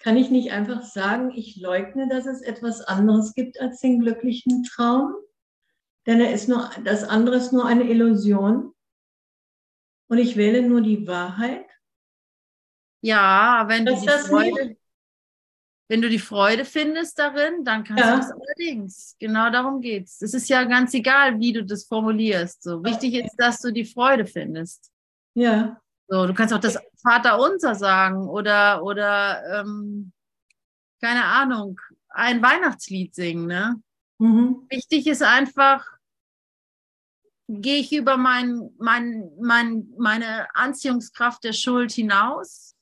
[0.05, 4.62] kann ich nicht einfach sagen, ich leugne, dass es etwas anderes gibt als den glücklichen
[4.62, 5.14] Traum?
[6.07, 8.75] Denn er ist nur, das andere ist nur eine Illusion.
[10.11, 11.64] Und ich wähle nur die Wahrheit.
[13.01, 14.77] Ja, wenn du, die Freude,
[15.88, 18.11] wenn du die Freude findest darin, dann kannst ja.
[18.11, 19.17] du das allerdings.
[19.19, 20.21] Genau darum geht es.
[20.21, 22.62] Es ist ja ganz egal, wie du das formulierst.
[22.62, 24.93] So wichtig ist, dass du die Freude findest.
[25.33, 25.81] Ja.
[26.14, 30.12] So, du kannst auch das Vater unser sagen oder, oder ähm,
[31.00, 33.48] keine Ahnung, ein Weihnachtslied singen.
[33.48, 33.83] Ne?
[34.18, 34.64] Mhm.
[34.70, 35.85] Wichtig ist einfach,
[37.48, 42.77] gehe ich über mein, mein, mein, meine Anziehungskraft der Schuld hinaus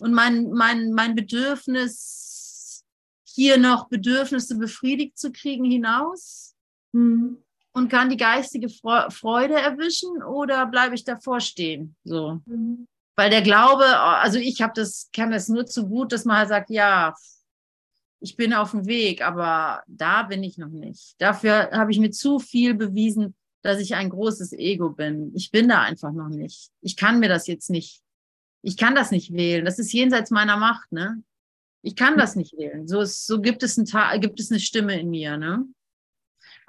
[0.00, 2.84] und mein, mein, mein Bedürfnis,
[3.24, 6.48] hier noch Bedürfnisse befriedigt zu kriegen, hinaus
[6.92, 7.42] Mhm.
[7.78, 11.96] Und kann die geistige Fre- Freude erwischen oder bleibe ich davor stehen?
[12.04, 12.40] So.
[12.46, 12.86] Mhm.
[13.16, 16.48] Weil der Glaube, also ich habe das, kann das nur zu gut, dass man halt
[16.48, 17.14] sagt, ja,
[18.20, 21.14] ich bin auf dem Weg, aber da bin ich noch nicht.
[21.18, 25.32] Dafür habe ich mir zu viel bewiesen, dass ich ein großes Ego bin.
[25.34, 26.70] Ich bin da einfach noch nicht.
[26.80, 28.02] Ich kann mir das jetzt nicht.
[28.62, 29.64] Ich kann das nicht wählen.
[29.64, 31.22] Das ist jenseits meiner Macht, ne?
[31.82, 32.88] Ich kann das nicht wählen.
[32.88, 35.64] So, ist, so gibt es ein gibt es eine Stimme in mir, ne?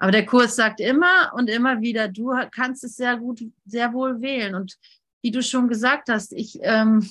[0.00, 4.22] Aber der Kurs sagt immer und immer wieder, du kannst es sehr gut, sehr wohl
[4.22, 4.54] wählen.
[4.54, 4.78] Und
[5.22, 7.08] wie du schon gesagt hast, ich, ähm,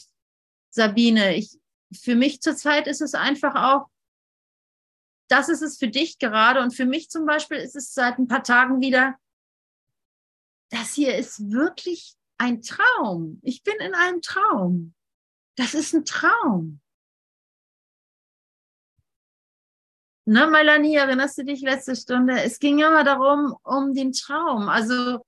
[0.71, 1.60] Sabine, ich,
[1.93, 3.89] für mich zurzeit ist es einfach auch,
[5.30, 8.28] das ist es für dich gerade und für mich zum Beispiel ist es seit ein
[8.28, 9.15] paar Tagen wieder,
[10.71, 13.39] das hier ist wirklich ein Traum.
[13.43, 14.95] Ich bin in einem Traum.
[15.56, 16.82] Das ist ein Traum.
[20.30, 22.39] Ne, Melanie, erinnerst du dich letzte Stunde?
[22.44, 24.70] Es ging immer darum, um den Traum.
[24.70, 25.26] Also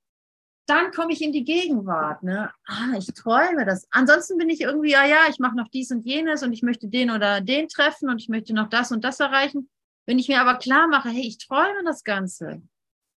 [0.68, 2.22] dann komme ich in die Gegenwart.
[2.22, 2.52] Ne?
[2.68, 3.88] Ah, ich träume das.
[3.90, 6.88] Ansonsten bin ich irgendwie, ja, ja, ich mache noch dies und jenes und ich möchte
[6.88, 9.72] den oder den treffen und ich möchte noch das und das erreichen.
[10.06, 12.62] Wenn ich mir aber klar mache, hey, ich träume das Ganze,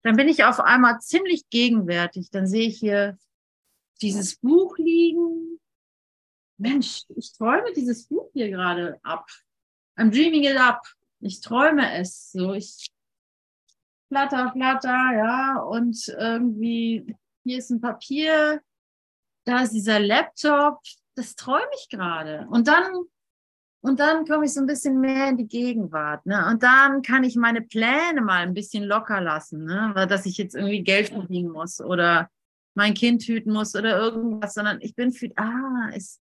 [0.05, 2.31] dann bin ich auf einmal ziemlich gegenwärtig.
[2.31, 3.18] Dann sehe ich hier
[4.01, 5.59] dieses Buch liegen.
[6.59, 9.27] Mensch, ich träume dieses Buch hier gerade ab.
[9.99, 10.81] I'm dreaming it up.
[11.22, 12.32] Ich träume es.
[12.32, 12.90] So, ich
[14.08, 18.61] flatter, flatter, ja, und irgendwie hier ist ein Papier,
[19.44, 20.80] da ist dieser Laptop,
[21.14, 22.46] das träume ich gerade.
[22.50, 22.92] Und dann,
[23.80, 26.46] und dann komme ich so ein bisschen mehr in die Gegenwart, ne?
[26.50, 29.92] Und dann kann ich meine Pläne mal ein bisschen locker lassen, ne?
[29.94, 32.30] Weil, dass ich jetzt irgendwie Geld verdienen muss oder
[32.74, 36.20] mein Kind hüten muss oder irgendwas, sondern ich bin für, ah, es,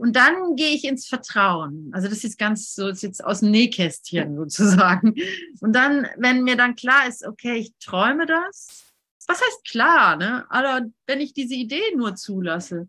[0.00, 1.90] und dann gehe ich ins Vertrauen.
[1.92, 5.14] Also das ist ganz so, das ist jetzt aus dem Nähkästchen sozusagen.
[5.60, 8.94] Und dann, wenn mir dann klar ist, okay, ich träume das,
[9.26, 10.46] was heißt klar, ne?
[10.48, 12.88] Aber wenn ich diese Idee nur zulasse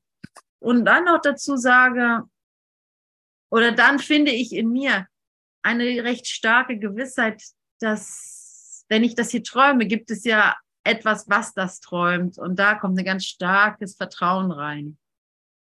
[0.60, 2.24] und dann noch dazu sage,
[3.52, 5.06] oder dann finde ich in mir
[5.64, 7.44] eine recht starke Gewissheit,
[7.82, 12.38] dass, wenn ich das hier träume, gibt es ja etwas, was das träumt.
[12.38, 14.98] Und da kommt ein ganz starkes Vertrauen rein.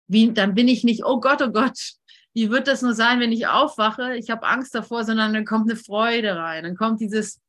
[0.07, 1.93] Wie, dann bin ich nicht, oh Gott, oh Gott,
[2.33, 4.15] wie wird das nur sein, wenn ich aufwache?
[4.15, 6.63] Ich habe Angst davor, sondern dann kommt eine Freude rein.
[6.63, 7.39] Dann kommt dieses,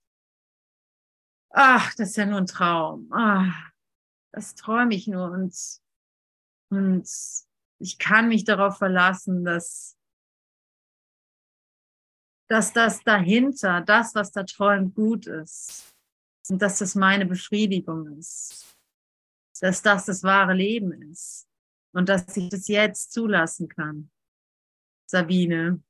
[1.50, 3.08] ach, das ist ja nur ein Traum.
[3.12, 3.70] Ach,
[4.32, 5.30] das träume ich nur.
[5.30, 5.54] Und,
[6.70, 7.08] und
[7.78, 9.96] ich kann mich darauf verlassen, dass,
[12.48, 15.94] dass das dahinter, das, was da träumt, gut ist.
[16.50, 18.76] Und dass das meine Befriedigung ist.
[19.60, 21.48] Dass das das wahre Leben ist.
[21.94, 24.10] Und dass ich das jetzt zulassen kann.
[25.06, 25.80] Sabine.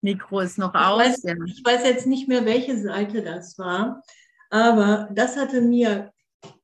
[0.00, 0.98] Mikro ist noch Ich aus.
[1.00, 1.34] weiß, ja.
[1.46, 4.02] ich weiß jetzt nicht mehr, welche Seite das war,
[4.50, 6.12] aber das hatte mir,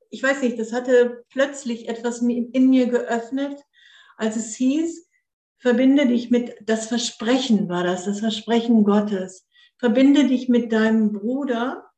[0.09, 3.59] ich weiß nicht, das hatte plötzlich etwas in mir geöffnet,
[4.15, 5.09] als es hieß,
[5.57, 9.47] verbinde dich mit, das Versprechen war das, das Versprechen Gottes.
[9.79, 11.89] Verbinde dich mit deinem Bruder,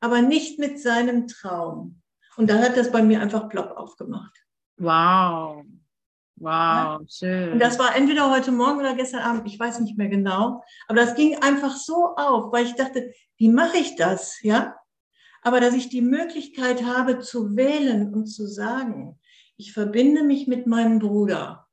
[0.00, 2.01] aber nicht mit seinem Traum.
[2.36, 4.32] Und da hat das bei mir einfach plopp aufgemacht.
[4.78, 5.64] Wow.
[6.36, 7.52] Wow, schön.
[7.52, 10.64] Und das war entweder heute Morgen oder gestern Abend, ich weiß nicht mehr genau.
[10.88, 14.42] Aber das ging einfach so auf, weil ich dachte, wie mache ich das?
[14.42, 14.74] Ja?
[15.42, 19.20] Aber dass ich die Möglichkeit habe zu wählen und zu sagen,
[19.56, 21.68] ich verbinde mich mit meinem Bruder.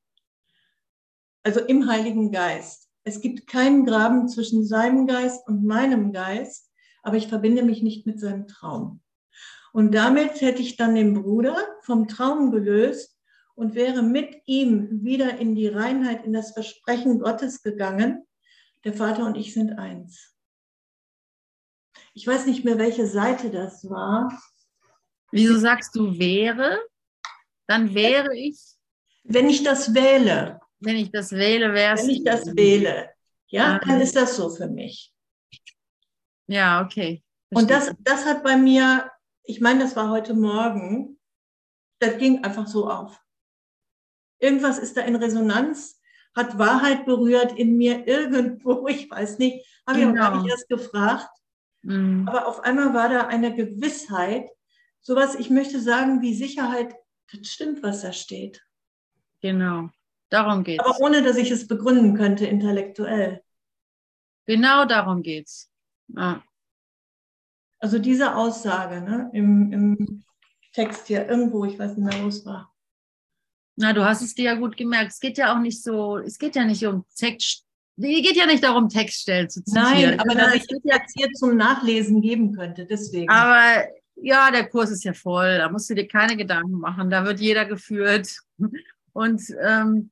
[1.43, 2.89] Also im Heiligen Geist.
[3.04, 6.69] Es gibt keinen Graben zwischen seinem Geist und meinem Geist,
[7.02, 9.02] aber ich verbinde mich nicht mit seinem Traum.
[9.73, 13.17] Und damit hätte ich dann den Bruder vom Traum gelöst
[13.55, 18.25] und wäre mit ihm wieder in die Reinheit, in das Versprechen Gottes gegangen.
[18.84, 20.34] Der Vater und ich sind eins.
[22.13, 24.32] Ich weiß nicht mehr, welche Seite das war.
[25.32, 26.80] Wieso sagst du wäre?
[27.67, 28.57] Dann wäre ich,
[29.24, 32.01] Wenn ich das wähle, wenn ich das wähle, wäre es.
[32.03, 33.09] wenn ich das wähle,
[33.47, 33.80] ja, Ah.
[33.86, 35.13] dann ist das so für mich.
[36.47, 37.22] Ja, okay.
[37.51, 37.95] Und Verstehe.
[38.05, 39.11] das, das hat bei mir,
[39.50, 41.20] ich meine, das war heute Morgen,
[41.97, 43.20] das ging einfach so auf.
[44.38, 46.00] Irgendwas ist da in Resonanz,
[46.36, 50.43] hat Wahrheit berührt in mir irgendwo, ich weiß nicht, habe ich auch gar Genau.
[50.43, 51.32] nicht erst gefragt.
[51.82, 52.28] Mhm.
[52.28, 54.47] Aber auf einmal war da eine Gewissheit,
[55.02, 56.93] sowas, ich möchte sagen, wie Sicherheit,
[57.32, 58.64] das stimmt, was da steht.
[59.41, 59.89] Genau.
[60.30, 60.86] Darum geht's.
[60.86, 63.43] Aber ohne, dass ich es begründen könnte intellektuell.
[64.45, 65.72] Genau darum geht's.
[66.10, 66.43] Ja.
[67.80, 70.23] Also diese Aussage ne, im, im
[70.73, 72.73] Text hier irgendwo, ich weiß nicht mehr, wo es war.
[73.77, 75.13] Na, du hast es dir ja gut gemerkt.
[75.13, 77.65] Es geht ja auch nicht so, es geht ja nicht um Text,
[77.95, 80.11] es geht ja nicht darum, Textstellen zu zitieren.
[80.11, 83.30] Nein, aber dass ich das jetzt hier zum Nachlesen geben könnte, deswegen.
[83.30, 87.25] Aber ja, der Kurs ist ja voll, da musst du dir keine Gedanken machen, da
[87.25, 88.39] wird jeder geführt.
[89.13, 90.11] Und ähm,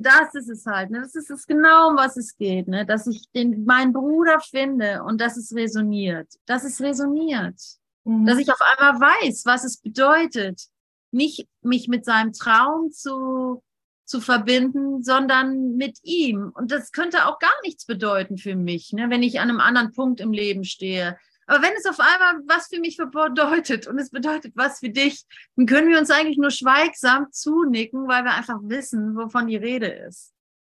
[0.00, 1.00] das ist es halt, ne?
[1.00, 2.86] das ist es genau, um was es geht, ne?
[2.86, 7.60] dass ich den, meinen Bruder finde und dass es resoniert, dass es resoniert,
[8.04, 8.26] mhm.
[8.26, 10.62] dass ich auf einmal weiß, was es bedeutet,
[11.10, 13.62] nicht mich mit seinem Traum zu,
[14.04, 16.52] zu verbinden, sondern mit ihm.
[16.54, 19.10] Und das könnte auch gar nichts bedeuten für mich, ne?
[19.10, 21.18] wenn ich an einem anderen Punkt im Leben stehe.
[21.46, 25.24] Aber wenn es auf einmal was für mich bedeutet und es bedeutet was für dich,
[25.54, 29.86] dann können wir uns eigentlich nur schweigsam zunicken, weil wir einfach wissen, wovon die Rede
[29.86, 30.32] ist.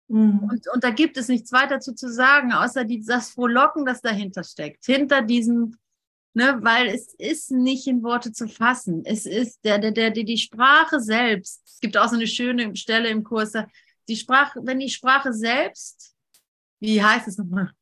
[0.08, 0.40] Mhm.
[0.50, 4.00] Und, und da gibt es nichts weiter zu, zu sagen, außer die, das Frohlocken, das
[4.00, 4.84] dahinter steckt.
[4.86, 5.76] Hinter diesem,
[6.34, 9.02] ne, weil es ist nicht in Worte zu fassen.
[9.04, 11.62] Es ist der, der, der, die Sprache selbst.
[11.66, 13.52] Es gibt auch so eine schöne Stelle im Kurs,
[14.08, 16.14] die Sprache, wenn die Sprache selbst,
[16.80, 17.72] wie heißt es nochmal?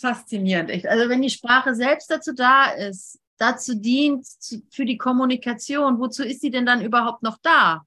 [0.00, 0.86] Faszinierend, echt.
[0.86, 4.26] Also wenn die Sprache selbst dazu da ist, dazu dient
[4.70, 7.84] für die Kommunikation, wozu ist sie denn dann überhaupt noch da?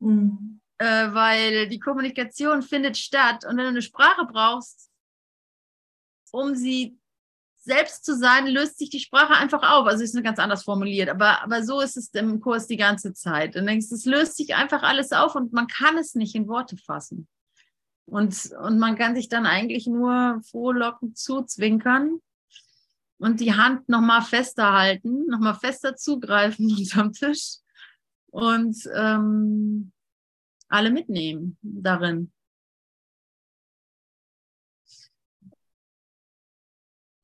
[0.00, 0.60] Mhm.
[0.78, 4.90] Äh, weil die Kommunikation findet statt und wenn du eine Sprache brauchst,
[6.32, 6.98] um sie
[7.56, 9.86] selbst zu sein, löst sich die Sprache einfach auf.
[9.86, 13.14] Also ist nur ganz anders formuliert, aber, aber so ist es im Kurs die ganze
[13.14, 13.56] Zeit.
[13.56, 16.76] Und denkst, es löst sich einfach alles auf und man kann es nicht in Worte
[16.76, 17.26] fassen.
[18.06, 22.20] Und, und man kann sich dann eigentlich nur frohlockend zuzwinkern
[23.18, 27.58] und die Hand nochmal fester halten, nochmal fester zugreifen unterm Tisch
[28.30, 29.92] und ähm,
[30.68, 32.30] alle mitnehmen darin.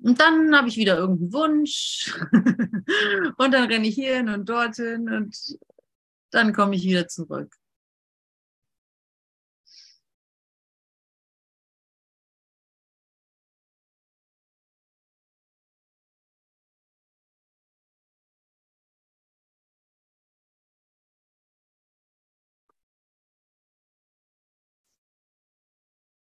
[0.02, 2.14] Und dann habe ich wieder irgendeinen Wunsch
[3.36, 5.36] und dann renne ich hierhin und dorthin und
[6.30, 7.59] dann komme ich wieder zurück.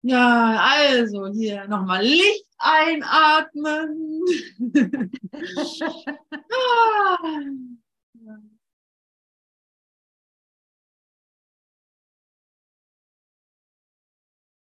[0.09, 4.21] Ja, also hier nochmal Licht einatmen.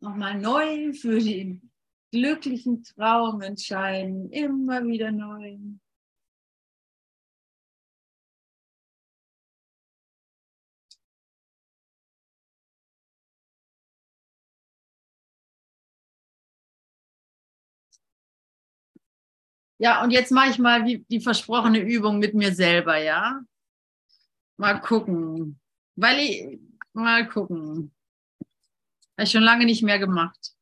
[0.01, 1.71] Nochmal neu für den
[2.11, 5.57] glücklichen Traum entscheiden, immer wieder neu.
[19.83, 23.41] Ja, und jetzt mache ich mal die, die versprochene Übung mit mir selber, ja?
[24.57, 25.59] Mal gucken.
[25.97, 26.61] Weil ich,
[26.93, 27.93] mal gucken.
[29.17, 30.55] Habe ich schon lange nicht mehr gemacht.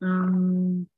[0.00, 0.88] Ähm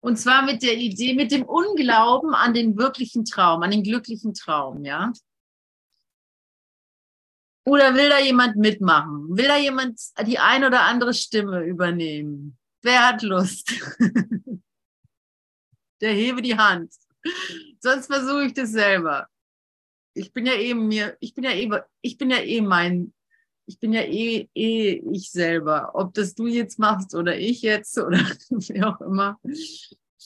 [0.00, 4.32] Und zwar mit der Idee, mit dem Unglauben an den wirklichen Traum, an den glücklichen
[4.32, 5.12] Traum, ja.
[7.64, 9.36] Oder will da jemand mitmachen?
[9.36, 12.58] Will da jemand die ein oder andere Stimme übernehmen?
[12.82, 13.72] Wer hat Lust?
[16.00, 16.92] Der hebe die Hand.
[17.80, 19.28] Sonst versuche ich das selber.
[20.12, 21.70] Ich bin ja eben mir, ich bin ja eh,
[22.02, 23.14] ich bin ja eh mein,
[23.66, 25.92] ich bin ja eh, eh ich selber.
[25.94, 28.18] Ob das du jetzt machst oder ich jetzt oder
[28.50, 29.40] wie auch immer.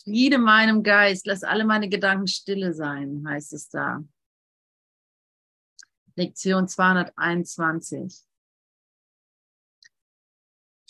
[0.02, 4.02] Friede meinem Geist, lass alle meine Gedanken stille sein, heißt es da.
[6.18, 8.24] Lektion 221.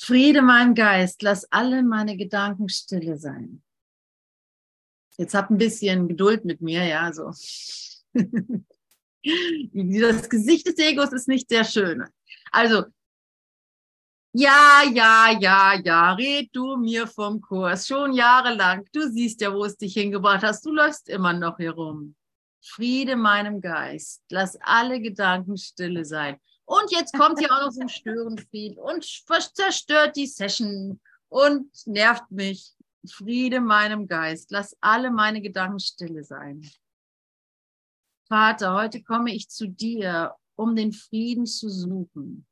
[0.00, 3.62] Friede meinem Geist, lass alle meine Gedanken stille sein.
[5.18, 7.32] Jetzt habt ein bisschen Geduld mit mir, ja, so.
[9.74, 12.04] Das Gesicht des Egos ist nicht sehr schön.
[12.52, 12.84] Also,
[14.32, 18.88] ja, ja, ja, ja, red du mir vom Kurs schon jahrelang.
[18.92, 20.64] Du siehst ja, wo es dich hingebracht hast.
[20.64, 22.14] Du läufst immer noch hier rum.
[22.60, 24.22] Friede meinem Geist.
[24.30, 26.38] Lass alle Gedanken stille sein.
[26.64, 32.30] Und jetzt kommt hier auch noch so ein Störenfried und zerstört die Session und nervt
[32.30, 32.74] mich.
[33.08, 34.50] Friede meinem Geist.
[34.50, 36.68] Lass alle meine Gedanken stille sein.
[38.28, 42.46] Vater, heute komme ich zu dir, um den Frieden zu suchen.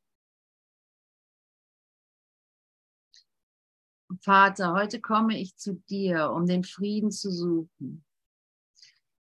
[4.21, 8.06] Vater, heute komme ich zu dir, um den Frieden zu suchen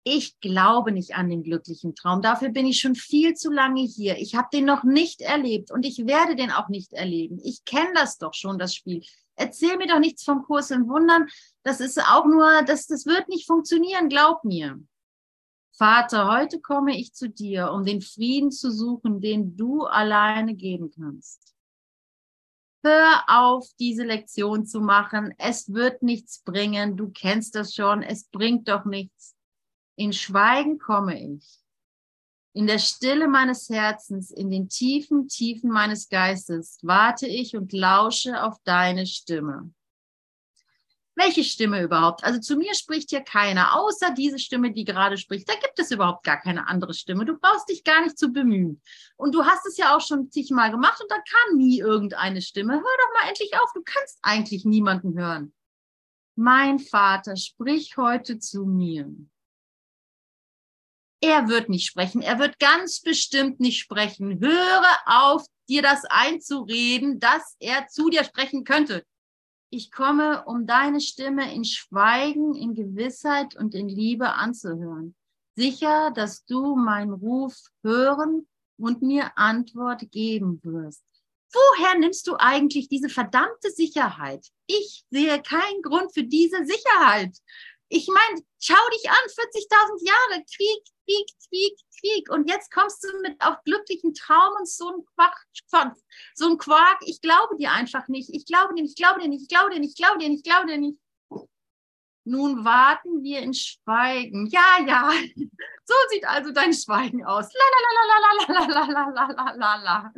[0.05, 2.21] ich glaube nicht an den glücklichen Traum.
[2.21, 4.19] Dafür bin ich schon viel zu lange hier.
[4.19, 7.41] Ich habe den noch nicht erlebt und ich werde den auch nicht erleben.
[7.43, 9.03] Ich kenne das doch schon, das Spiel.
[9.35, 11.27] Erzähl mir doch nichts vom Kurs in Wundern.
[11.63, 14.79] Das ist auch nur, das, das wird nicht funktionieren, glaub mir.
[15.77, 20.91] Vater, heute komme ich zu dir, um den Frieden zu suchen, den du alleine geben
[20.91, 21.55] kannst.
[22.85, 25.35] Hör auf, diese Lektion zu machen.
[25.39, 26.99] Es wird nichts bringen.
[26.99, 28.03] Du kennst das schon.
[28.03, 29.35] Es bringt doch nichts.
[29.97, 31.61] In Schweigen komme ich.
[32.53, 38.43] In der Stille meines Herzens, in den tiefen Tiefen meines Geistes warte ich und lausche
[38.43, 39.73] auf deine Stimme.
[41.17, 42.25] Welche Stimme überhaupt?
[42.25, 45.49] Also zu mir spricht hier keiner, außer diese Stimme, die gerade spricht.
[45.49, 47.25] Da gibt es überhaupt gar keine andere Stimme.
[47.25, 48.81] Du brauchst dich gar nicht zu bemühen.
[49.17, 52.75] Und du hast es ja auch schon zigmal gemacht und da kam nie irgendeine Stimme.
[52.75, 55.55] Hör doch mal endlich auf, du kannst eigentlich niemanden hören.
[56.35, 59.09] Mein Vater, sprich heute zu mir.
[61.25, 62.21] Er wird nicht sprechen.
[62.21, 64.41] Er wird ganz bestimmt nicht sprechen.
[64.41, 69.07] Höre auf, dir das einzureden, dass er zu dir sprechen könnte.
[69.71, 75.15] Ich komme, um deine Stimme in Schweigen, in Gewissheit und in Liebe anzuhören.
[75.57, 78.47] Sicher, dass du meinen Ruf hören
[78.77, 81.07] und mir Antwort geben wirst.
[81.51, 84.47] Woher nimmst du eigentlich diese verdammte Sicherheit?
[84.67, 87.35] Ich sehe keinen Grund für diese Sicherheit.
[87.89, 92.31] Ich meine, schau dich an, 40.000 Jahre, Krieg, Krieg, Krieg, Krieg.
[92.31, 95.47] Und jetzt kommst du mit auf glücklichen Traum und so ein Quark,
[96.35, 96.99] so ein Quark.
[97.07, 98.31] Ich glaube dir einfach nicht.
[98.33, 100.29] Ich glaube dir nicht, ich glaube dir nicht, ich glaube dir nicht, ich glaube dir
[100.29, 100.99] nicht, ich glaube dir nicht.
[102.27, 104.47] Nun warten wir in Schweigen.
[104.47, 105.13] Ja, ja.
[105.87, 107.53] So sieht also dein Schweigen aus.
[107.53, 110.13] La, la, la, la, la, la, la, la, la, la.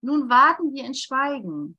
[0.00, 1.78] Nun warten wir in Schweigen.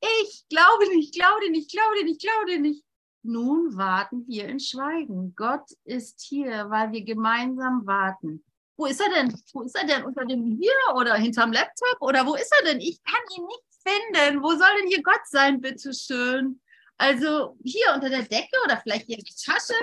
[0.00, 2.84] Ich glaube nicht, glaube dir nicht, glaube nicht, glaube dir nicht.
[3.22, 5.34] Nun warten wir in Schweigen.
[5.36, 8.44] Gott ist hier, weil wir gemeinsam warten.
[8.76, 9.32] Wo ist er denn?
[9.52, 10.04] Wo ist er denn?
[10.04, 12.00] Unter dem hier oder hinterm Laptop?
[12.00, 12.80] Oder wo ist er denn?
[12.80, 14.42] Ich kann ihn nicht finden.
[14.42, 16.60] Wo soll denn hier Gott sein, bitteschön?
[16.96, 19.74] Also hier unter der Decke oder vielleicht hier in die Tasche.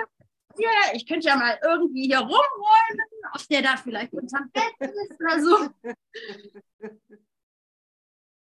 [0.58, 3.00] Hier, ich könnte ja mal irgendwie hier rumrollen,
[3.34, 5.70] ob der da vielleicht unterm Bett ist oder so.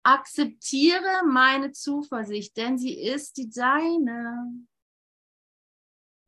[0.03, 4.67] Akzeptiere meine Zuversicht, denn sie ist die deine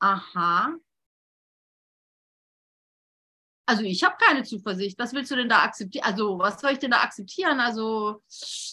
[0.00, 0.76] aha,
[3.70, 4.98] also ich habe keine Zuversicht.
[4.98, 6.04] Was willst du denn da akzeptieren?
[6.04, 7.60] Also was soll ich denn da akzeptieren?
[7.60, 8.20] Also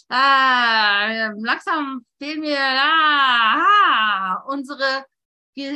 [0.09, 5.05] äh, langsam fehlen mir ah, unsere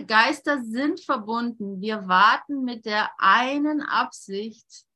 [0.07, 1.81] Geister sind verbunden.
[1.81, 4.87] Wir warten mit der einen Absicht,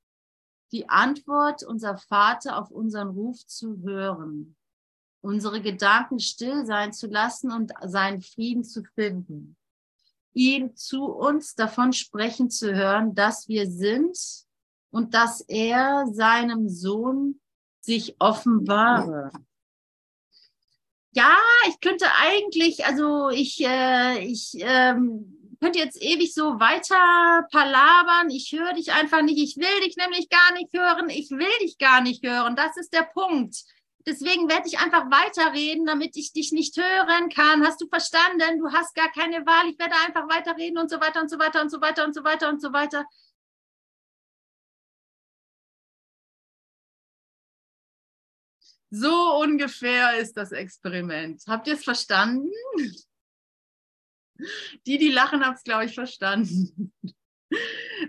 [0.71, 4.55] die Antwort unser Vater auf unseren Ruf zu hören,
[5.21, 9.55] unsere Gedanken still sein zu lassen und seinen Frieden zu finden
[10.35, 14.17] ihn zu uns davon sprechen zu hören, dass wir sind
[14.91, 17.39] und dass er seinem Sohn
[17.79, 19.31] sich offenbare.
[21.11, 21.35] Ja,
[21.69, 28.29] ich könnte eigentlich, also ich, äh, ich ähm, könnte jetzt ewig so weiter palabern.
[28.29, 29.41] Ich höre dich einfach nicht.
[29.41, 31.09] Ich will dich nämlich gar nicht hören.
[31.09, 32.55] Ich will dich gar nicht hören.
[32.55, 33.63] Das ist der Punkt.
[34.07, 37.65] Deswegen werde ich einfach weiterreden, damit ich dich nicht hören kann.
[37.65, 38.59] Hast du verstanden?
[38.59, 39.67] Du hast gar keine Wahl.
[39.69, 42.23] Ich werde einfach weiterreden und so weiter und so weiter und so weiter und so
[42.23, 43.05] weiter und so weiter.
[48.91, 51.43] So ungefähr ist das Experiment.
[51.47, 52.51] Habt ihr es verstanden?
[54.85, 56.93] Die, die lachen, haben es, glaube ich, verstanden.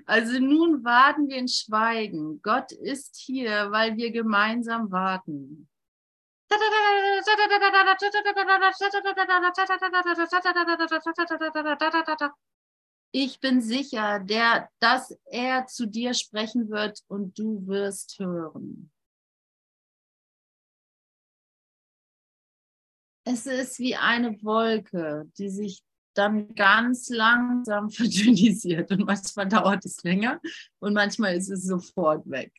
[0.07, 2.41] Also nun warten wir in Schweigen.
[2.43, 5.69] Gott ist hier, weil wir gemeinsam warten.
[13.13, 18.91] Ich bin sicher, der, dass er zu dir sprechen wird und du wirst hören.
[23.25, 25.83] Es ist wie eine Wolke, die sich
[26.15, 30.41] dann ganz langsam verdünnisiert und manchmal dauert es länger
[30.79, 32.53] und manchmal ist es sofort weg.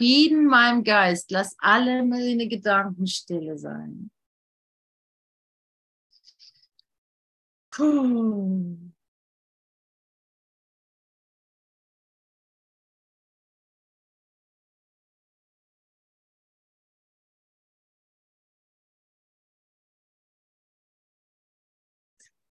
[0.00, 4.10] Frieden meinem Geist, lass alle meine Gedanken stille sein.
[7.70, 8.78] Puh.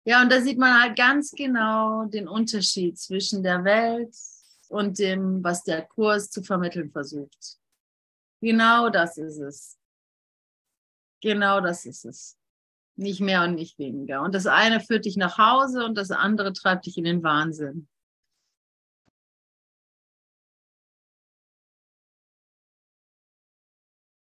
[0.06, 4.16] Ja, und da sieht man halt ganz genau den Unterschied zwischen der Welt
[4.74, 7.60] und dem, was der Kurs zu vermitteln versucht.
[8.42, 9.78] Genau das ist es.
[11.22, 12.38] Genau das ist es.
[12.96, 14.22] Nicht mehr und nicht weniger.
[14.22, 17.88] Und das eine führt dich nach Hause und das andere treibt dich in den Wahnsinn.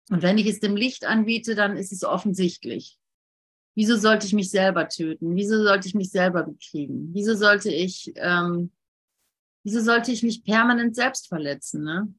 [0.09, 2.97] Und wenn ich es dem Licht anbiete, dann ist es offensichtlich.
[3.75, 5.35] Wieso sollte ich mich selber töten?
[5.35, 7.13] Wieso sollte ich mich selber bekriegen?
[7.13, 8.71] Wieso sollte ich, ähm,
[9.69, 11.83] wieso sollte ich mich permanent selbst verletzen?
[11.83, 12.13] Ne?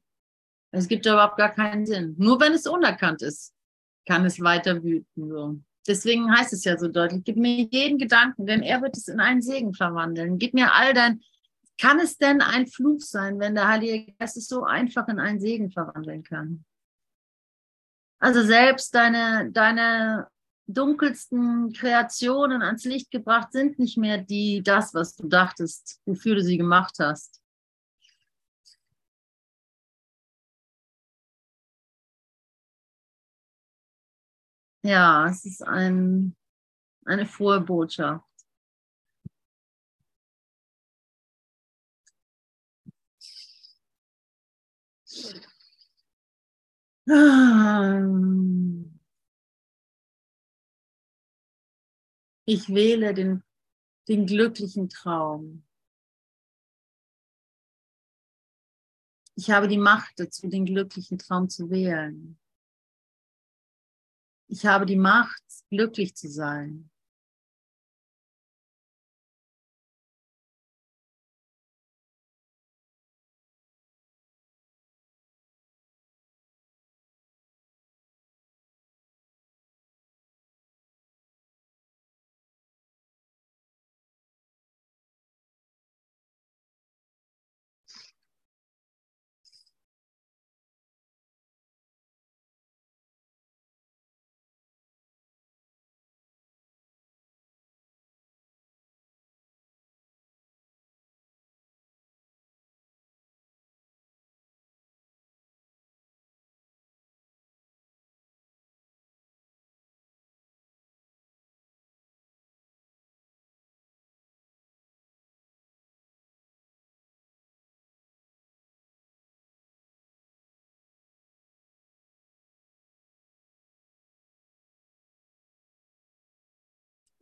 [0.71, 2.15] Es gibt überhaupt gar keinen Sinn.
[2.17, 3.53] Nur wenn es unerkannt ist,
[4.07, 5.29] kann es weiter wüten.
[5.29, 5.59] So.
[5.85, 9.19] Deswegen heißt es ja so deutlich, gib mir jeden Gedanken, denn er wird es in
[9.19, 10.37] einen Segen verwandeln.
[10.37, 11.21] Gib mir all dein,
[11.79, 15.41] kann es denn ein Fluch sein, wenn der Heilige Geist es so einfach in einen
[15.41, 16.63] Segen verwandeln kann?
[18.19, 20.27] Also selbst deine, deine
[20.67, 26.43] dunkelsten Kreationen ans Licht gebracht sind nicht mehr die, das, was du dachtest, wofür du
[26.43, 27.40] sie gemacht hast.
[34.83, 36.35] Ja, es ist ein,
[37.05, 38.25] eine frohe Botschaft.
[52.45, 53.43] Ich wähle den,
[54.07, 55.63] den glücklichen Traum.
[59.35, 62.40] Ich habe die Macht dazu, den glücklichen Traum zu wählen.
[64.53, 66.89] Ich habe die Macht, glücklich zu sein.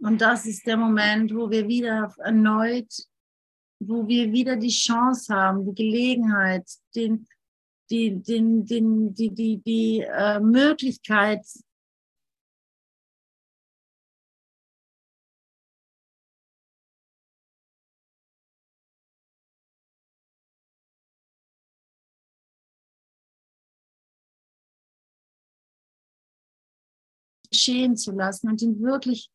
[0.02, 2.91] Und das ist der Moment, wo wir wieder erneut,
[3.80, 7.28] wo wir wieder die Chance haben, die Gelegenheit, den,
[7.89, 11.45] die, den, den, die, die, die äh, Möglichkeit,
[27.52, 29.30] geschehen zu lassen und ihn wirklich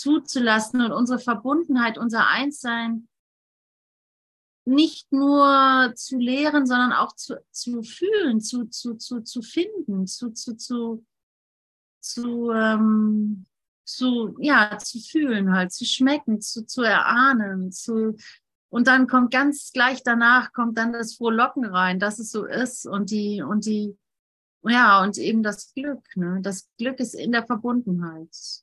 [0.00, 3.08] zuzulassen und unsere Verbundenheit, unser Einssein
[4.64, 10.30] nicht nur zu lehren, sondern auch zu, zu fühlen, zu, zu, zu, zu finden, zu,
[10.30, 11.04] zu, zu,
[12.00, 13.46] zu, ähm,
[13.84, 18.16] zu, ja, zu fühlen halt, zu schmecken, zu, zu erahnen, zu,
[18.70, 22.86] und dann kommt ganz gleich danach kommt dann das Frohlocken rein, dass es so ist
[22.86, 23.98] und die, und die,
[24.62, 26.38] ja, und eben das Glück, ne?
[26.42, 28.62] Das Glück ist in der Verbundenheit.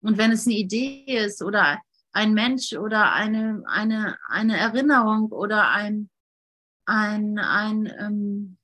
[0.00, 1.80] Und wenn es eine Idee ist oder
[2.12, 6.10] ein Mensch oder eine, eine, eine Erinnerung oder ein,
[6.86, 8.58] ein, ein ähm,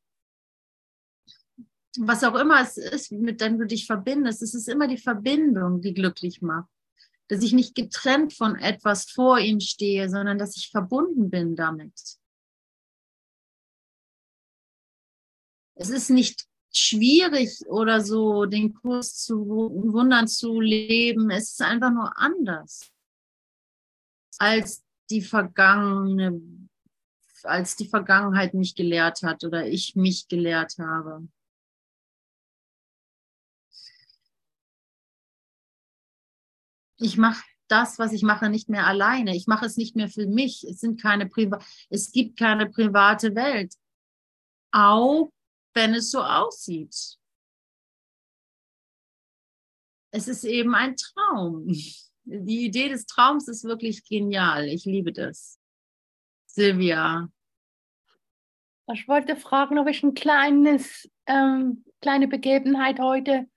[1.98, 5.80] was auch immer es ist, mit dem du dich verbindest, es ist immer die Verbindung,
[5.80, 6.68] die glücklich macht.
[7.28, 11.92] Dass ich nicht getrennt von etwas vor ihm stehe, sondern dass ich verbunden bin damit.
[15.76, 21.30] Es ist nicht schwierig oder so, den Kurs zu wundern zu leben.
[21.30, 22.90] Es ist einfach nur anders
[24.38, 26.40] als die vergangene,
[27.44, 31.28] als die Vergangenheit mich gelehrt hat oder ich mich gelehrt habe.
[36.98, 39.36] Ich mache das, was ich mache, nicht mehr alleine.
[39.36, 40.64] Ich mache es nicht mehr für mich.
[40.64, 41.58] Es sind keine Priva
[41.90, 43.74] es gibt keine private Welt.
[44.72, 45.30] Auch
[45.74, 47.18] wenn es so aussieht.
[50.10, 51.66] Es ist eben ein Traum.
[52.24, 54.66] Die Idee des Traums ist wirklich genial.
[54.68, 55.58] Ich liebe das.
[56.46, 57.28] Silvia.
[58.92, 63.48] Ich wollte fragen, ob ich ein kleines, ähm, kleine Begebenheit heute,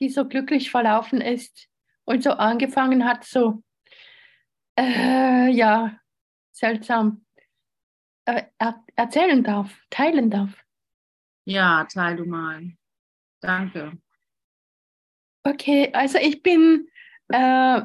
[0.00, 1.68] die so glücklich verlaufen ist
[2.04, 3.62] und so angefangen hat, so,
[4.78, 5.98] äh, ja,
[6.52, 7.26] seltsam,
[8.24, 10.65] äh, er erzählen darf, teilen darf.
[11.46, 12.72] Ja, teil du mal.
[13.40, 13.98] Danke.
[15.44, 16.88] Okay, also ich bin
[17.28, 17.82] Äh,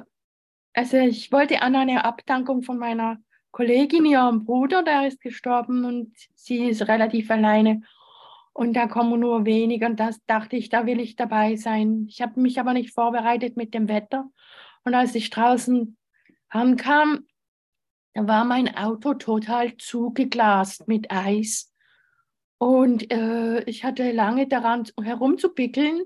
[0.74, 3.18] also ich wollte an eine Abdankung von meiner
[3.52, 7.82] Kollegin, ihrem Bruder, der ist gestorben und sie ist relativ alleine.
[8.54, 12.06] Und da kommen nur wenige und das dachte ich, da will ich dabei sein.
[12.10, 14.30] Ich habe mich aber nicht vorbereitet mit dem Wetter.
[14.84, 15.98] Und als ich draußen
[16.50, 17.26] ankam,
[18.14, 21.71] da war mein Auto total zugeglast mit Eis.
[22.62, 26.04] Und äh, ich hatte lange daran herumzupickeln,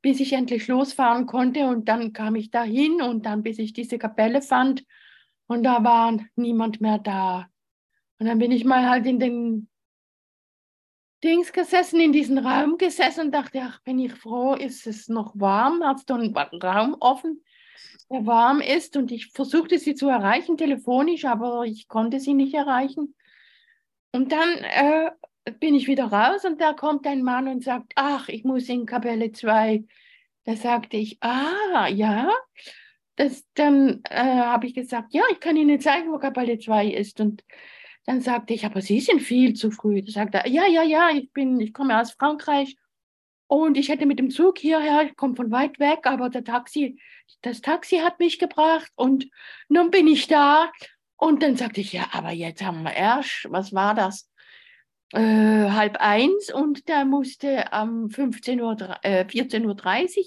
[0.00, 1.66] bis ich endlich losfahren konnte.
[1.66, 4.86] Und dann kam ich dahin und dann, bis ich diese Kapelle fand.
[5.48, 7.46] Und da war niemand mehr da.
[8.18, 9.68] Und dann bin ich mal halt in den
[11.22, 15.38] Dings gesessen, in diesen Raum gesessen und dachte, ach, bin ich froh, ist es noch
[15.38, 15.82] warm?
[15.84, 17.44] Hast du einen Raum offen,
[18.10, 18.96] der warm ist?
[18.96, 23.14] Und ich versuchte sie zu erreichen, telefonisch, aber ich konnte sie nicht erreichen.
[24.10, 25.10] Und dann äh,
[25.58, 28.86] bin ich wieder raus und da kommt ein Mann und sagt, ach, ich muss in
[28.86, 29.84] Kapelle 2.
[30.44, 32.30] Da sagte ich, ah, ja.
[33.16, 37.20] Das, dann äh, habe ich gesagt, ja, ich kann Ihnen zeigen, wo Kapelle 2 ist.
[37.20, 37.44] Und
[38.06, 40.02] dann sagte ich, aber Sie sind viel zu früh.
[40.02, 42.76] Da sagte er, ja, ja, ja, ich bin, ich komme aus Frankreich
[43.46, 46.98] und ich hätte mit dem Zug hierher, ich komme von weit weg, aber der Taxi,
[47.42, 49.28] das Taxi hat mich gebracht und
[49.68, 50.72] nun bin ich da.
[51.16, 54.31] Und dann sagte ich, ja, aber jetzt haben wir erst, was war das?
[55.12, 60.24] Äh, halb eins und der musste am 15 Uhr, äh, 14.30 Uhr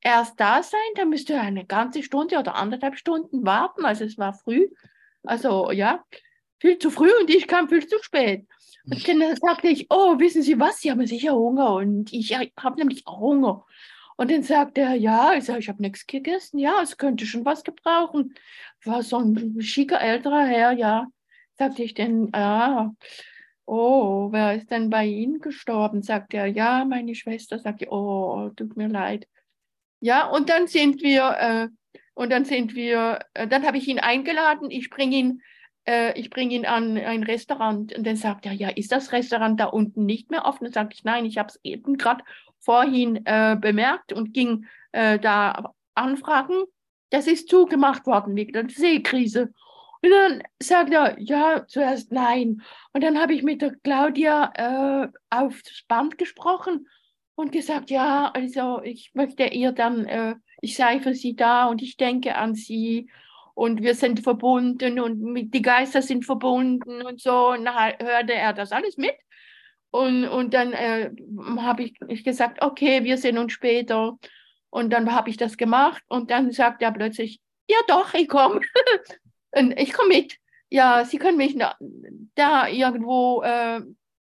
[0.00, 0.80] erst da sein.
[0.96, 3.84] Da müsste er eine ganze Stunde oder anderthalb Stunden warten.
[3.84, 4.68] Also es war früh.
[5.22, 6.04] Also ja,
[6.58, 8.46] viel zu früh und ich kam viel zu spät.
[8.84, 12.76] Und dann sagte ich, oh, wissen Sie was, Sie haben sicher Hunger und ich habe
[12.78, 13.64] nämlich auch Hunger.
[14.16, 17.62] Und dann sagte er, ja, ich, ich habe nichts gegessen, ja, es könnte schon was
[17.62, 18.34] gebrauchen.
[18.84, 21.06] War so ein schicker älterer Herr, ja.
[21.58, 22.94] Sagte ich dann, ja,
[23.70, 26.02] oh, wer ist denn bei Ihnen gestorben?
[26.02, 27.58] Sagt er, ja, meine Schwester.
[27.58, 29.28] Sagt er, oh, tut mir leid.
[30.00, 31.68] Ja, und dann sind wir, äh,
[32.14, 35.42] und dann sind wir, äh, dann habe ich ihn eingeladen, ich bringe ihn
[35.86, 39.66] äh, ich ihn an ein Restaurant und dann sagt er, ja, ist das Restaurant da
[39.66, 40.64] unten nicht mehr offen?
[40.64, 42.24] Dann sage ich, nein, ich habe es eben gerade
[42.58, 46.64] vorhin äh, bemerkt und ging äh, da anfragen.
[47.10, 49.52] Das ist zugemacht worden wegen der Seekrise.
[50.02, 52.62] Und dann sagt er, ja, zuerst nein.
[52.92, 56.88] Und dann habe ich mit der Claudia äh, aufs Band gesprochen
[57.34, 61.82] und gesagt, ja, also ich möchte ihr dann, äh, ich sei für sie da und
[61.82, 63.10] ich denke an sie
[63.54, 67.50] und wir sind verbunden und die Geister sind verbunden und so.
[67.50, 69.14] Und dann hörte er das alles mit.
[69.90, 71.10] Und, und dann äh,
[71.58, 74.18] habe ich, ich gesagt, okay, wir sehen uns später.
[74.70, 78.60] Und dann habe ich das gemacht und dann sagt er plötzlich, ja doch, ich komme.
[79.52, 80.38] ich komme mit.
[80.68, 81.76] Ja, Sie können mich da,
[82.34, 83.80] da irgendwo, äh,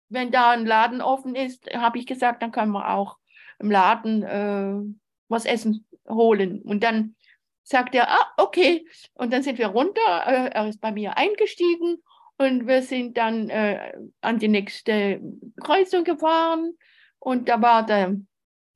[0.10, 3.18] wenn da ein Laden offen ist, habe ich gesagt, dann können wir auch
[3.60, 4.76] im Laden äh,
[5.28, 6.62] was essen holen.
[6.62, 7.16] Und dann
[7.64, 8.88] sagt er, ah, okay.
[9.14, 11.98] Und dann sind wir runter, äh, er ist bei mir eingestiegen
[12.38, 15.22] und wir sind dann äh, an die nächste
[15.62, 16.74] Kreuzung gefahren
[17.20, 18.14] und da war da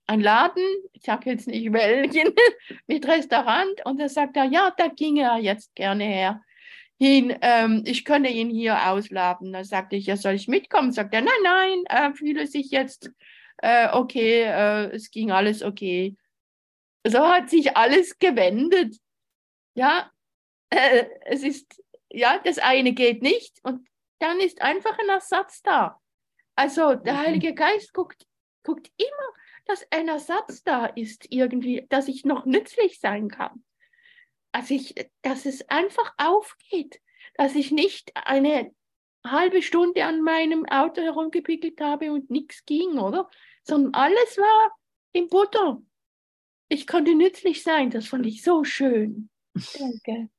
[0.09, 2.33] ein Laden, ich sage jetzt nicht welchen,
[2.87, 6.41] mit Restaurant und da sagt er, ja, da ging er jetzt gerne her
[7.01, 9.53] hin, ähm, ich könne ihn hier ausladen.
[9.53, 10.91] Da sagte ich, ja, soll ich mitkommen?
[10.91, 13.09] Sagt er, nein, nein, er fühle sich jetzt
[13.61, 16.17] äh, okay, äh, es ging alles okay
[17.07, 18.97] so hat sich alles gewendet.
[19.75, 20.11] Ja,
[20.69, 23.87] äh, es ist, ja, das eine geht nicht und
[24.19, 25.99] dann ist einfach ein Ersatz da.
[26.55, 27.17] Also der mhm.
[27.19, 28.25] Heilige Geist guckt,
[28.63, 29.33] guckt immer,
[29.69, 33.63] dass ein Ersatz da ist irgendwie, dass ich noch nützlich sein kann.
[34.51, 36.99] Also ich, dass es einfach aufgeht,
[37.35, 38.73] dass ich nicht eine
[39.23, 43.29] halbe Stunde an meinem Auto herumgepickelt habe und nichts ging, oder?
[43.63, 44.75] Sondern alles war
[45.13, 45.83] im Butter.
[46.67, 49.29] Ich konnte nützlich sein, das fand ich so schön.
[49.77, 50.29] Danke.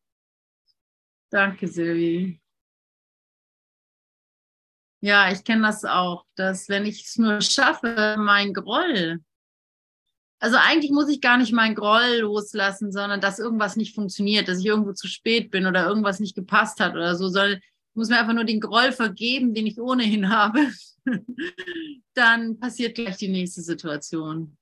[1.31, 2.41] Danke, Silvi.
[5.01, 9.21] Ja, ich kenne das auch, dass wenn ich es nur schaffe, mein Groll,
[10.41, 14.59] also eigentlich muss ich gar nicht mein Groll loslassen, sondern dass irgendwas nicht funktioniert, dass
[14.59, 18.09] ich irgendwo zu spät bin oder irgendwas nicht gepasst hat oder so, sondern ich muss
[18.09, 20.71] mir einfach nur den Groll vergeben, den ich ohnehin habe.
[22.15, 24.57] Dann passiert gleich die nächste Situation.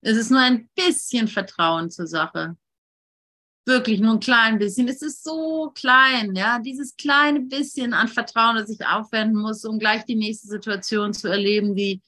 [0.00, 2.56] Es ist nur ein bisschen Vertrauen zur Sache.
[3.66, 4.86] Wirklich nur ein klein bisschen.
[4.86, 9.80] Es ist so klein, ja, dieses kleine bisschen an Vertrauen, das ich aufwenden muss, um
[9.80, 12.00] gleich die nächste Situation zu erleben, die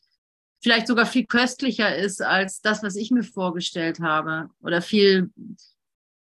[0.63, 4.51] vielleicht sogar viel köstlicher ist als das, was ich mir vorgestellt habe.
[4.61, 5.33] Oder viel,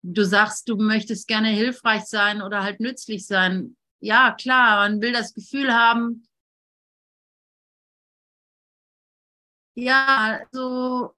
[0.02, 3.76] du sagst, du möchtest gerne hilfreich sein oder halt nützlich sein.
[4.00, 6.26] Ja, klar, man will das Gefühl haben,
[9.74, 11.15] ja, so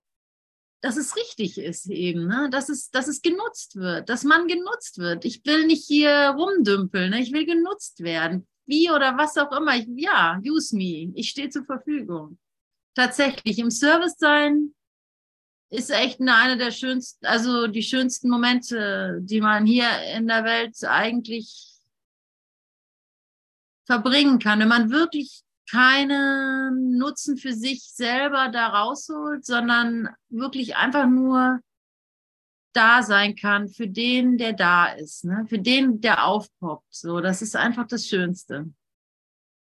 [0.80, 2.48] dass es richtig ist eben, ne?
[2.50, 5.24] dass, es, dass es genutzt wird, dass man genutzt wird.
[5.24, 7.20] Ich will nicht hier rumdümpeln, ne?
[7.20, 8.46] ich will genutzt werden.
[8.66, 9.76] Wie oder was auch immer.
[9.76, 11.10] Ich, ja, use me.
[11.14, 12.38] Ich stehe zur Verfügung.
[12.94, 14.74] Tatsächlich, im Service sein
[15.70, 20.44] ist echt eine, eine der schönsten, also die schönsten Momente, die man hier in der
[20.44, 21.76] Welt eigentlich
[23.86, 24.60] verbringen kann.
[24.60, 31.60] Wenn man wirklich keinen Nutzen für sich selber da rausholt, sondern wirklich einfach nur
[32.72, 35.44] da sein kann für den, der da ist, ne?
[35.48, 36.94] für den, der aufpoppt.
[36.94, 38.72] So, das ist einfach das Schönste.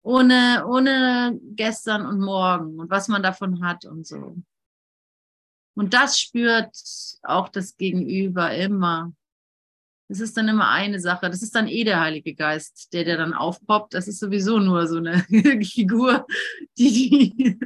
[0.02, 4.38] Ohne, ohne gestern und morgen und was man davon hat und so.
[5.76, 6.76] Und das spürt
[7.24, 9.14] auch das Gegenüber immer.
[10.08, 11.30] Das ist dann immer eine Sache.
[11.30, 13.96] Das ist dann eh der Heilige Geist, der, der dann aufpoppt.
[13.96, 15.26] Das ist sowieso nur so eine
[15.66, 16.28] Figur,
[16.78, 17.60] die, die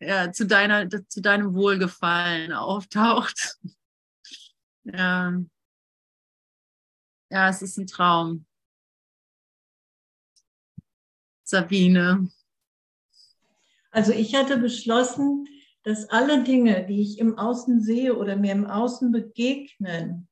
[0.00, 3.58] ja, zu, deiner, zu deinem Wohlgefallen auftaucht.
[4.84, 5.38] Ja.
[7.30, 8.46] ja, es ist ein Traum.
[11.44, 12.30] Sabine.
[13.90, 15.46] Also ich hatte beschlossen,
[15.82, 20.28] dass alle Dinge, die ich im Außen sehe oder mir im Außen begegnen,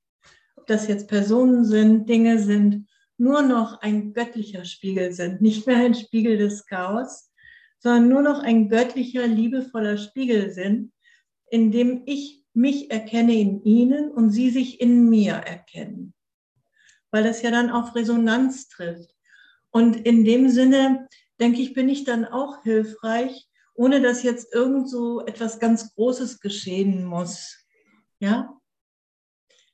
[0.70, 2.86] das jetzt Personen sind, Dinge sind,
[3.18, 7.30] nur noch ein göttlicher Spiegel sind, nicht mehr ein Spiegel des Chaos,
[7.78, 10.92] sondern nur noch ein göttlicher, liebevoller Spiegel sind,
[11.50, 16.14] in dem ich mich erkenne in ihnen und sie sich in mir erkennen.
[17.10, 19.14] Weil das ja dann auf Resonanz trifft.
[19.70, 21.08] Und in dem Sinne,
[21.40, 26.40] denke ich, bin ich dann auch hilfreich, ohne dass jetzt irgend so etwas ganz Großes
[26.40, 27.56] geschehen muss.
[28.18, 28.59] Ja?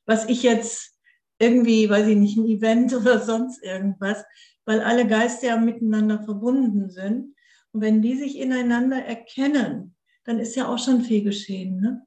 [0.06, 0.98] Was ich jetzt
[1.38, 4.24] irgendwie, weiß ich nicht, ein Event oder sonst irgendwas,
[4.64, 7.34] weil alle Geister ja miteinander verbunden sind.
[7.72, 9.94] Und wenn die sich ineinander erkennen,
[10.24, 11.80] dann ist ja auch schon viel geschehen.
[11.80, 12.02] Ne?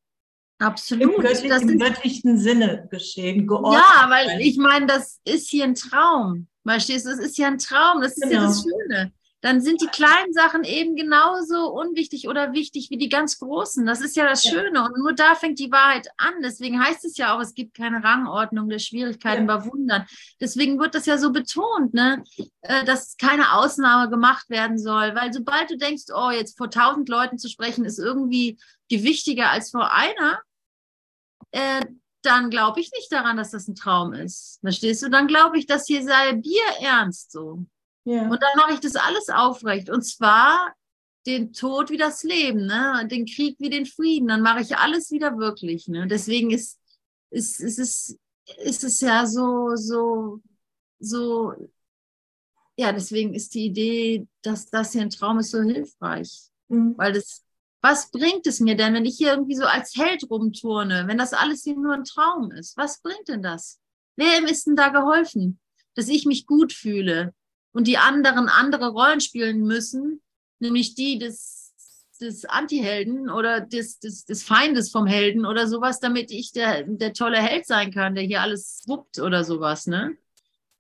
[0.58, 1.04] Absolut.
[1.04, 3.48] Im, göttlich, das im göttlichen Sinne geschehen.
[3.48, 6.48] Geordnet ja, weil ich meine, das ist hier ein Traum.
[6.68, 8.34] Verstehst du, das ist ja ein Traum, das ist genau.
[8.34, 8.78] ja das genau.
[8.78, 13.86] Schöne dann sind die kleinen Sachen eben genauso unwichtig oder wichtig wie die ganz großen.
[13.86, 14.44] Das ist ja das.
[14.44, 14.84] Schöne.
[14.84, 16.34] Und nur da fängt die Wahrheit an.
[16.44, 19.58] Deswegen heißt es ja auch, es gibt keine Rangordnung der Schwierigkeiten ja.
[19.58, 20.06] bei Wundern.
[20.42, 22.24] Deswegen wird das ja so betont, ne?
[22.62, 25.16] Äh, dass keine Ausnahme gemacht werden soll.
[25.16, 28.60] Weil sobald du denkst, oh, jetzt vor tausend Leuten zu sprechen, ist irgendwie
[28.90, 30.40] gewichtiger als vor einer,
[31.52, 31.86] äh,
[32.22, 34.60] dann glaube ich nicht daran, dass das ein Traum ist.
[34.62, 35.10] Verstehst du?
[35.10, 37.66] Dann glaube ich, dass hier sei Bier ernst so.
[38.06, 38.24] Ja.
[38.24, 39.90] Und dann mache ich das alles aufrecht.
[39.90, 40.74] Und zwar
[41.26, 43.08] den Tod wie das Leben, ne?
[43.10, 44.28] den Krieg wie den Frieden.
[44.28, 45.88] Dann mache ich alles wieder wirklich.
[45.88, 46.08] Ne?
[46.08, 46.80] Deswegen ist,
[47.30, 48.20] ist, ist, ist,
[48.64, 50.42] ist es ja so, so,
[51.00, 51.54] so,
[52.78, 56.50] ja, deswegen ist die Idee, dass das hier ein Traum ist, so hilfreich.
[56.70, 56.96] Mhm.
[56.98, 57.44] Weil das,
[57.82, 61.34] was bringt es mir denn, wenn ich hier irgendwie so als Held rumturne, wenn das
[61.34, 62.78] alles hier nur ein Traum ist?
[62.78, 63.80] Was bringt denn das?
[64.16, 65.60] Wem ist denn da geholfen?
[65.96, 67.34] Dass ich mich gut fühle,
[67.72, 70.22] und die anderen andere Rollen spielen müssen,
[70.60, 71.74] nämlich die des,
[72.20, 77.14] des Anti-Helden oder des, des, des Feindes vom Helden oder sowas, damit ich der, der
[77.14, 80.18] tolle Held sein kann, der hier alles wuppt oder sowas, ne?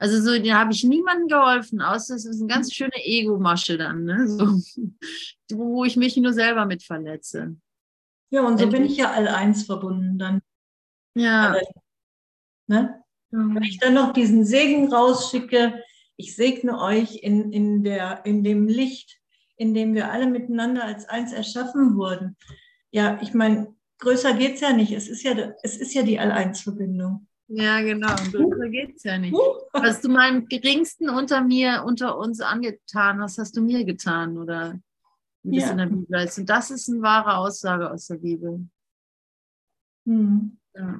[0.01, 4.05] Also so, da habe ich niemandem geholfen, außer es ist eine ganz schöne Ego-Masche dann,
[4.05, 4.27] ne?
[4.29, 4.59] So,
[5.51, 7.57] wo ich mich nur selber mit verletze.
[8.29, 8.81] Ja, und so Endlich.
[8.81, 10.41] bin ich ja all eins verbunden dann.
[11.15, 11.57] Ja.
[12.67, 13.03] ne?
[13.31, 15.83] Wenn ich dann noch diesen Segen rausschicke,
[16.19, 19.21] ich segne euch in, in, der, in dem Licht,
[19.55, 22.35] in dem wir alle miteinander als eins erschaffen wurden.
[22.91, 24.91] Ja, ich meine, größer geht es ja nicht.
[24.91, 27.25] Es ist ja, es ist ja die All-Eins-Verbindung.
[27.47, 28.13] Ja, genau.
[28.31, 29.33] Größer geht es ja nicht.
[29.71, 34.77] Was du meinem Geringsten unter mir, unter uns angetan hast, hast du mir getan, oder
[35.43, 35.71] wie das ja.
[35.71, 36.37] in der Bibel ist.
[36.37, 38.67] Und das ist eine wahre Aussage aus der Bibel.
[40.05, 40.57] Hm.
[40.75, 40.99] Ja.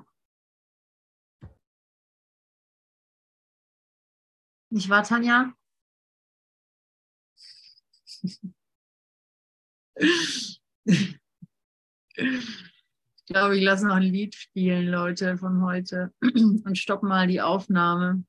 [4.69, 5.53] Nicht wahr, Tanja?
[9.95, 10.59] Ich
[13.25, 18.23] glaube, ich lasse noch ein Lied spielen, Leute, von heute und stoppe mal die Aufnahme.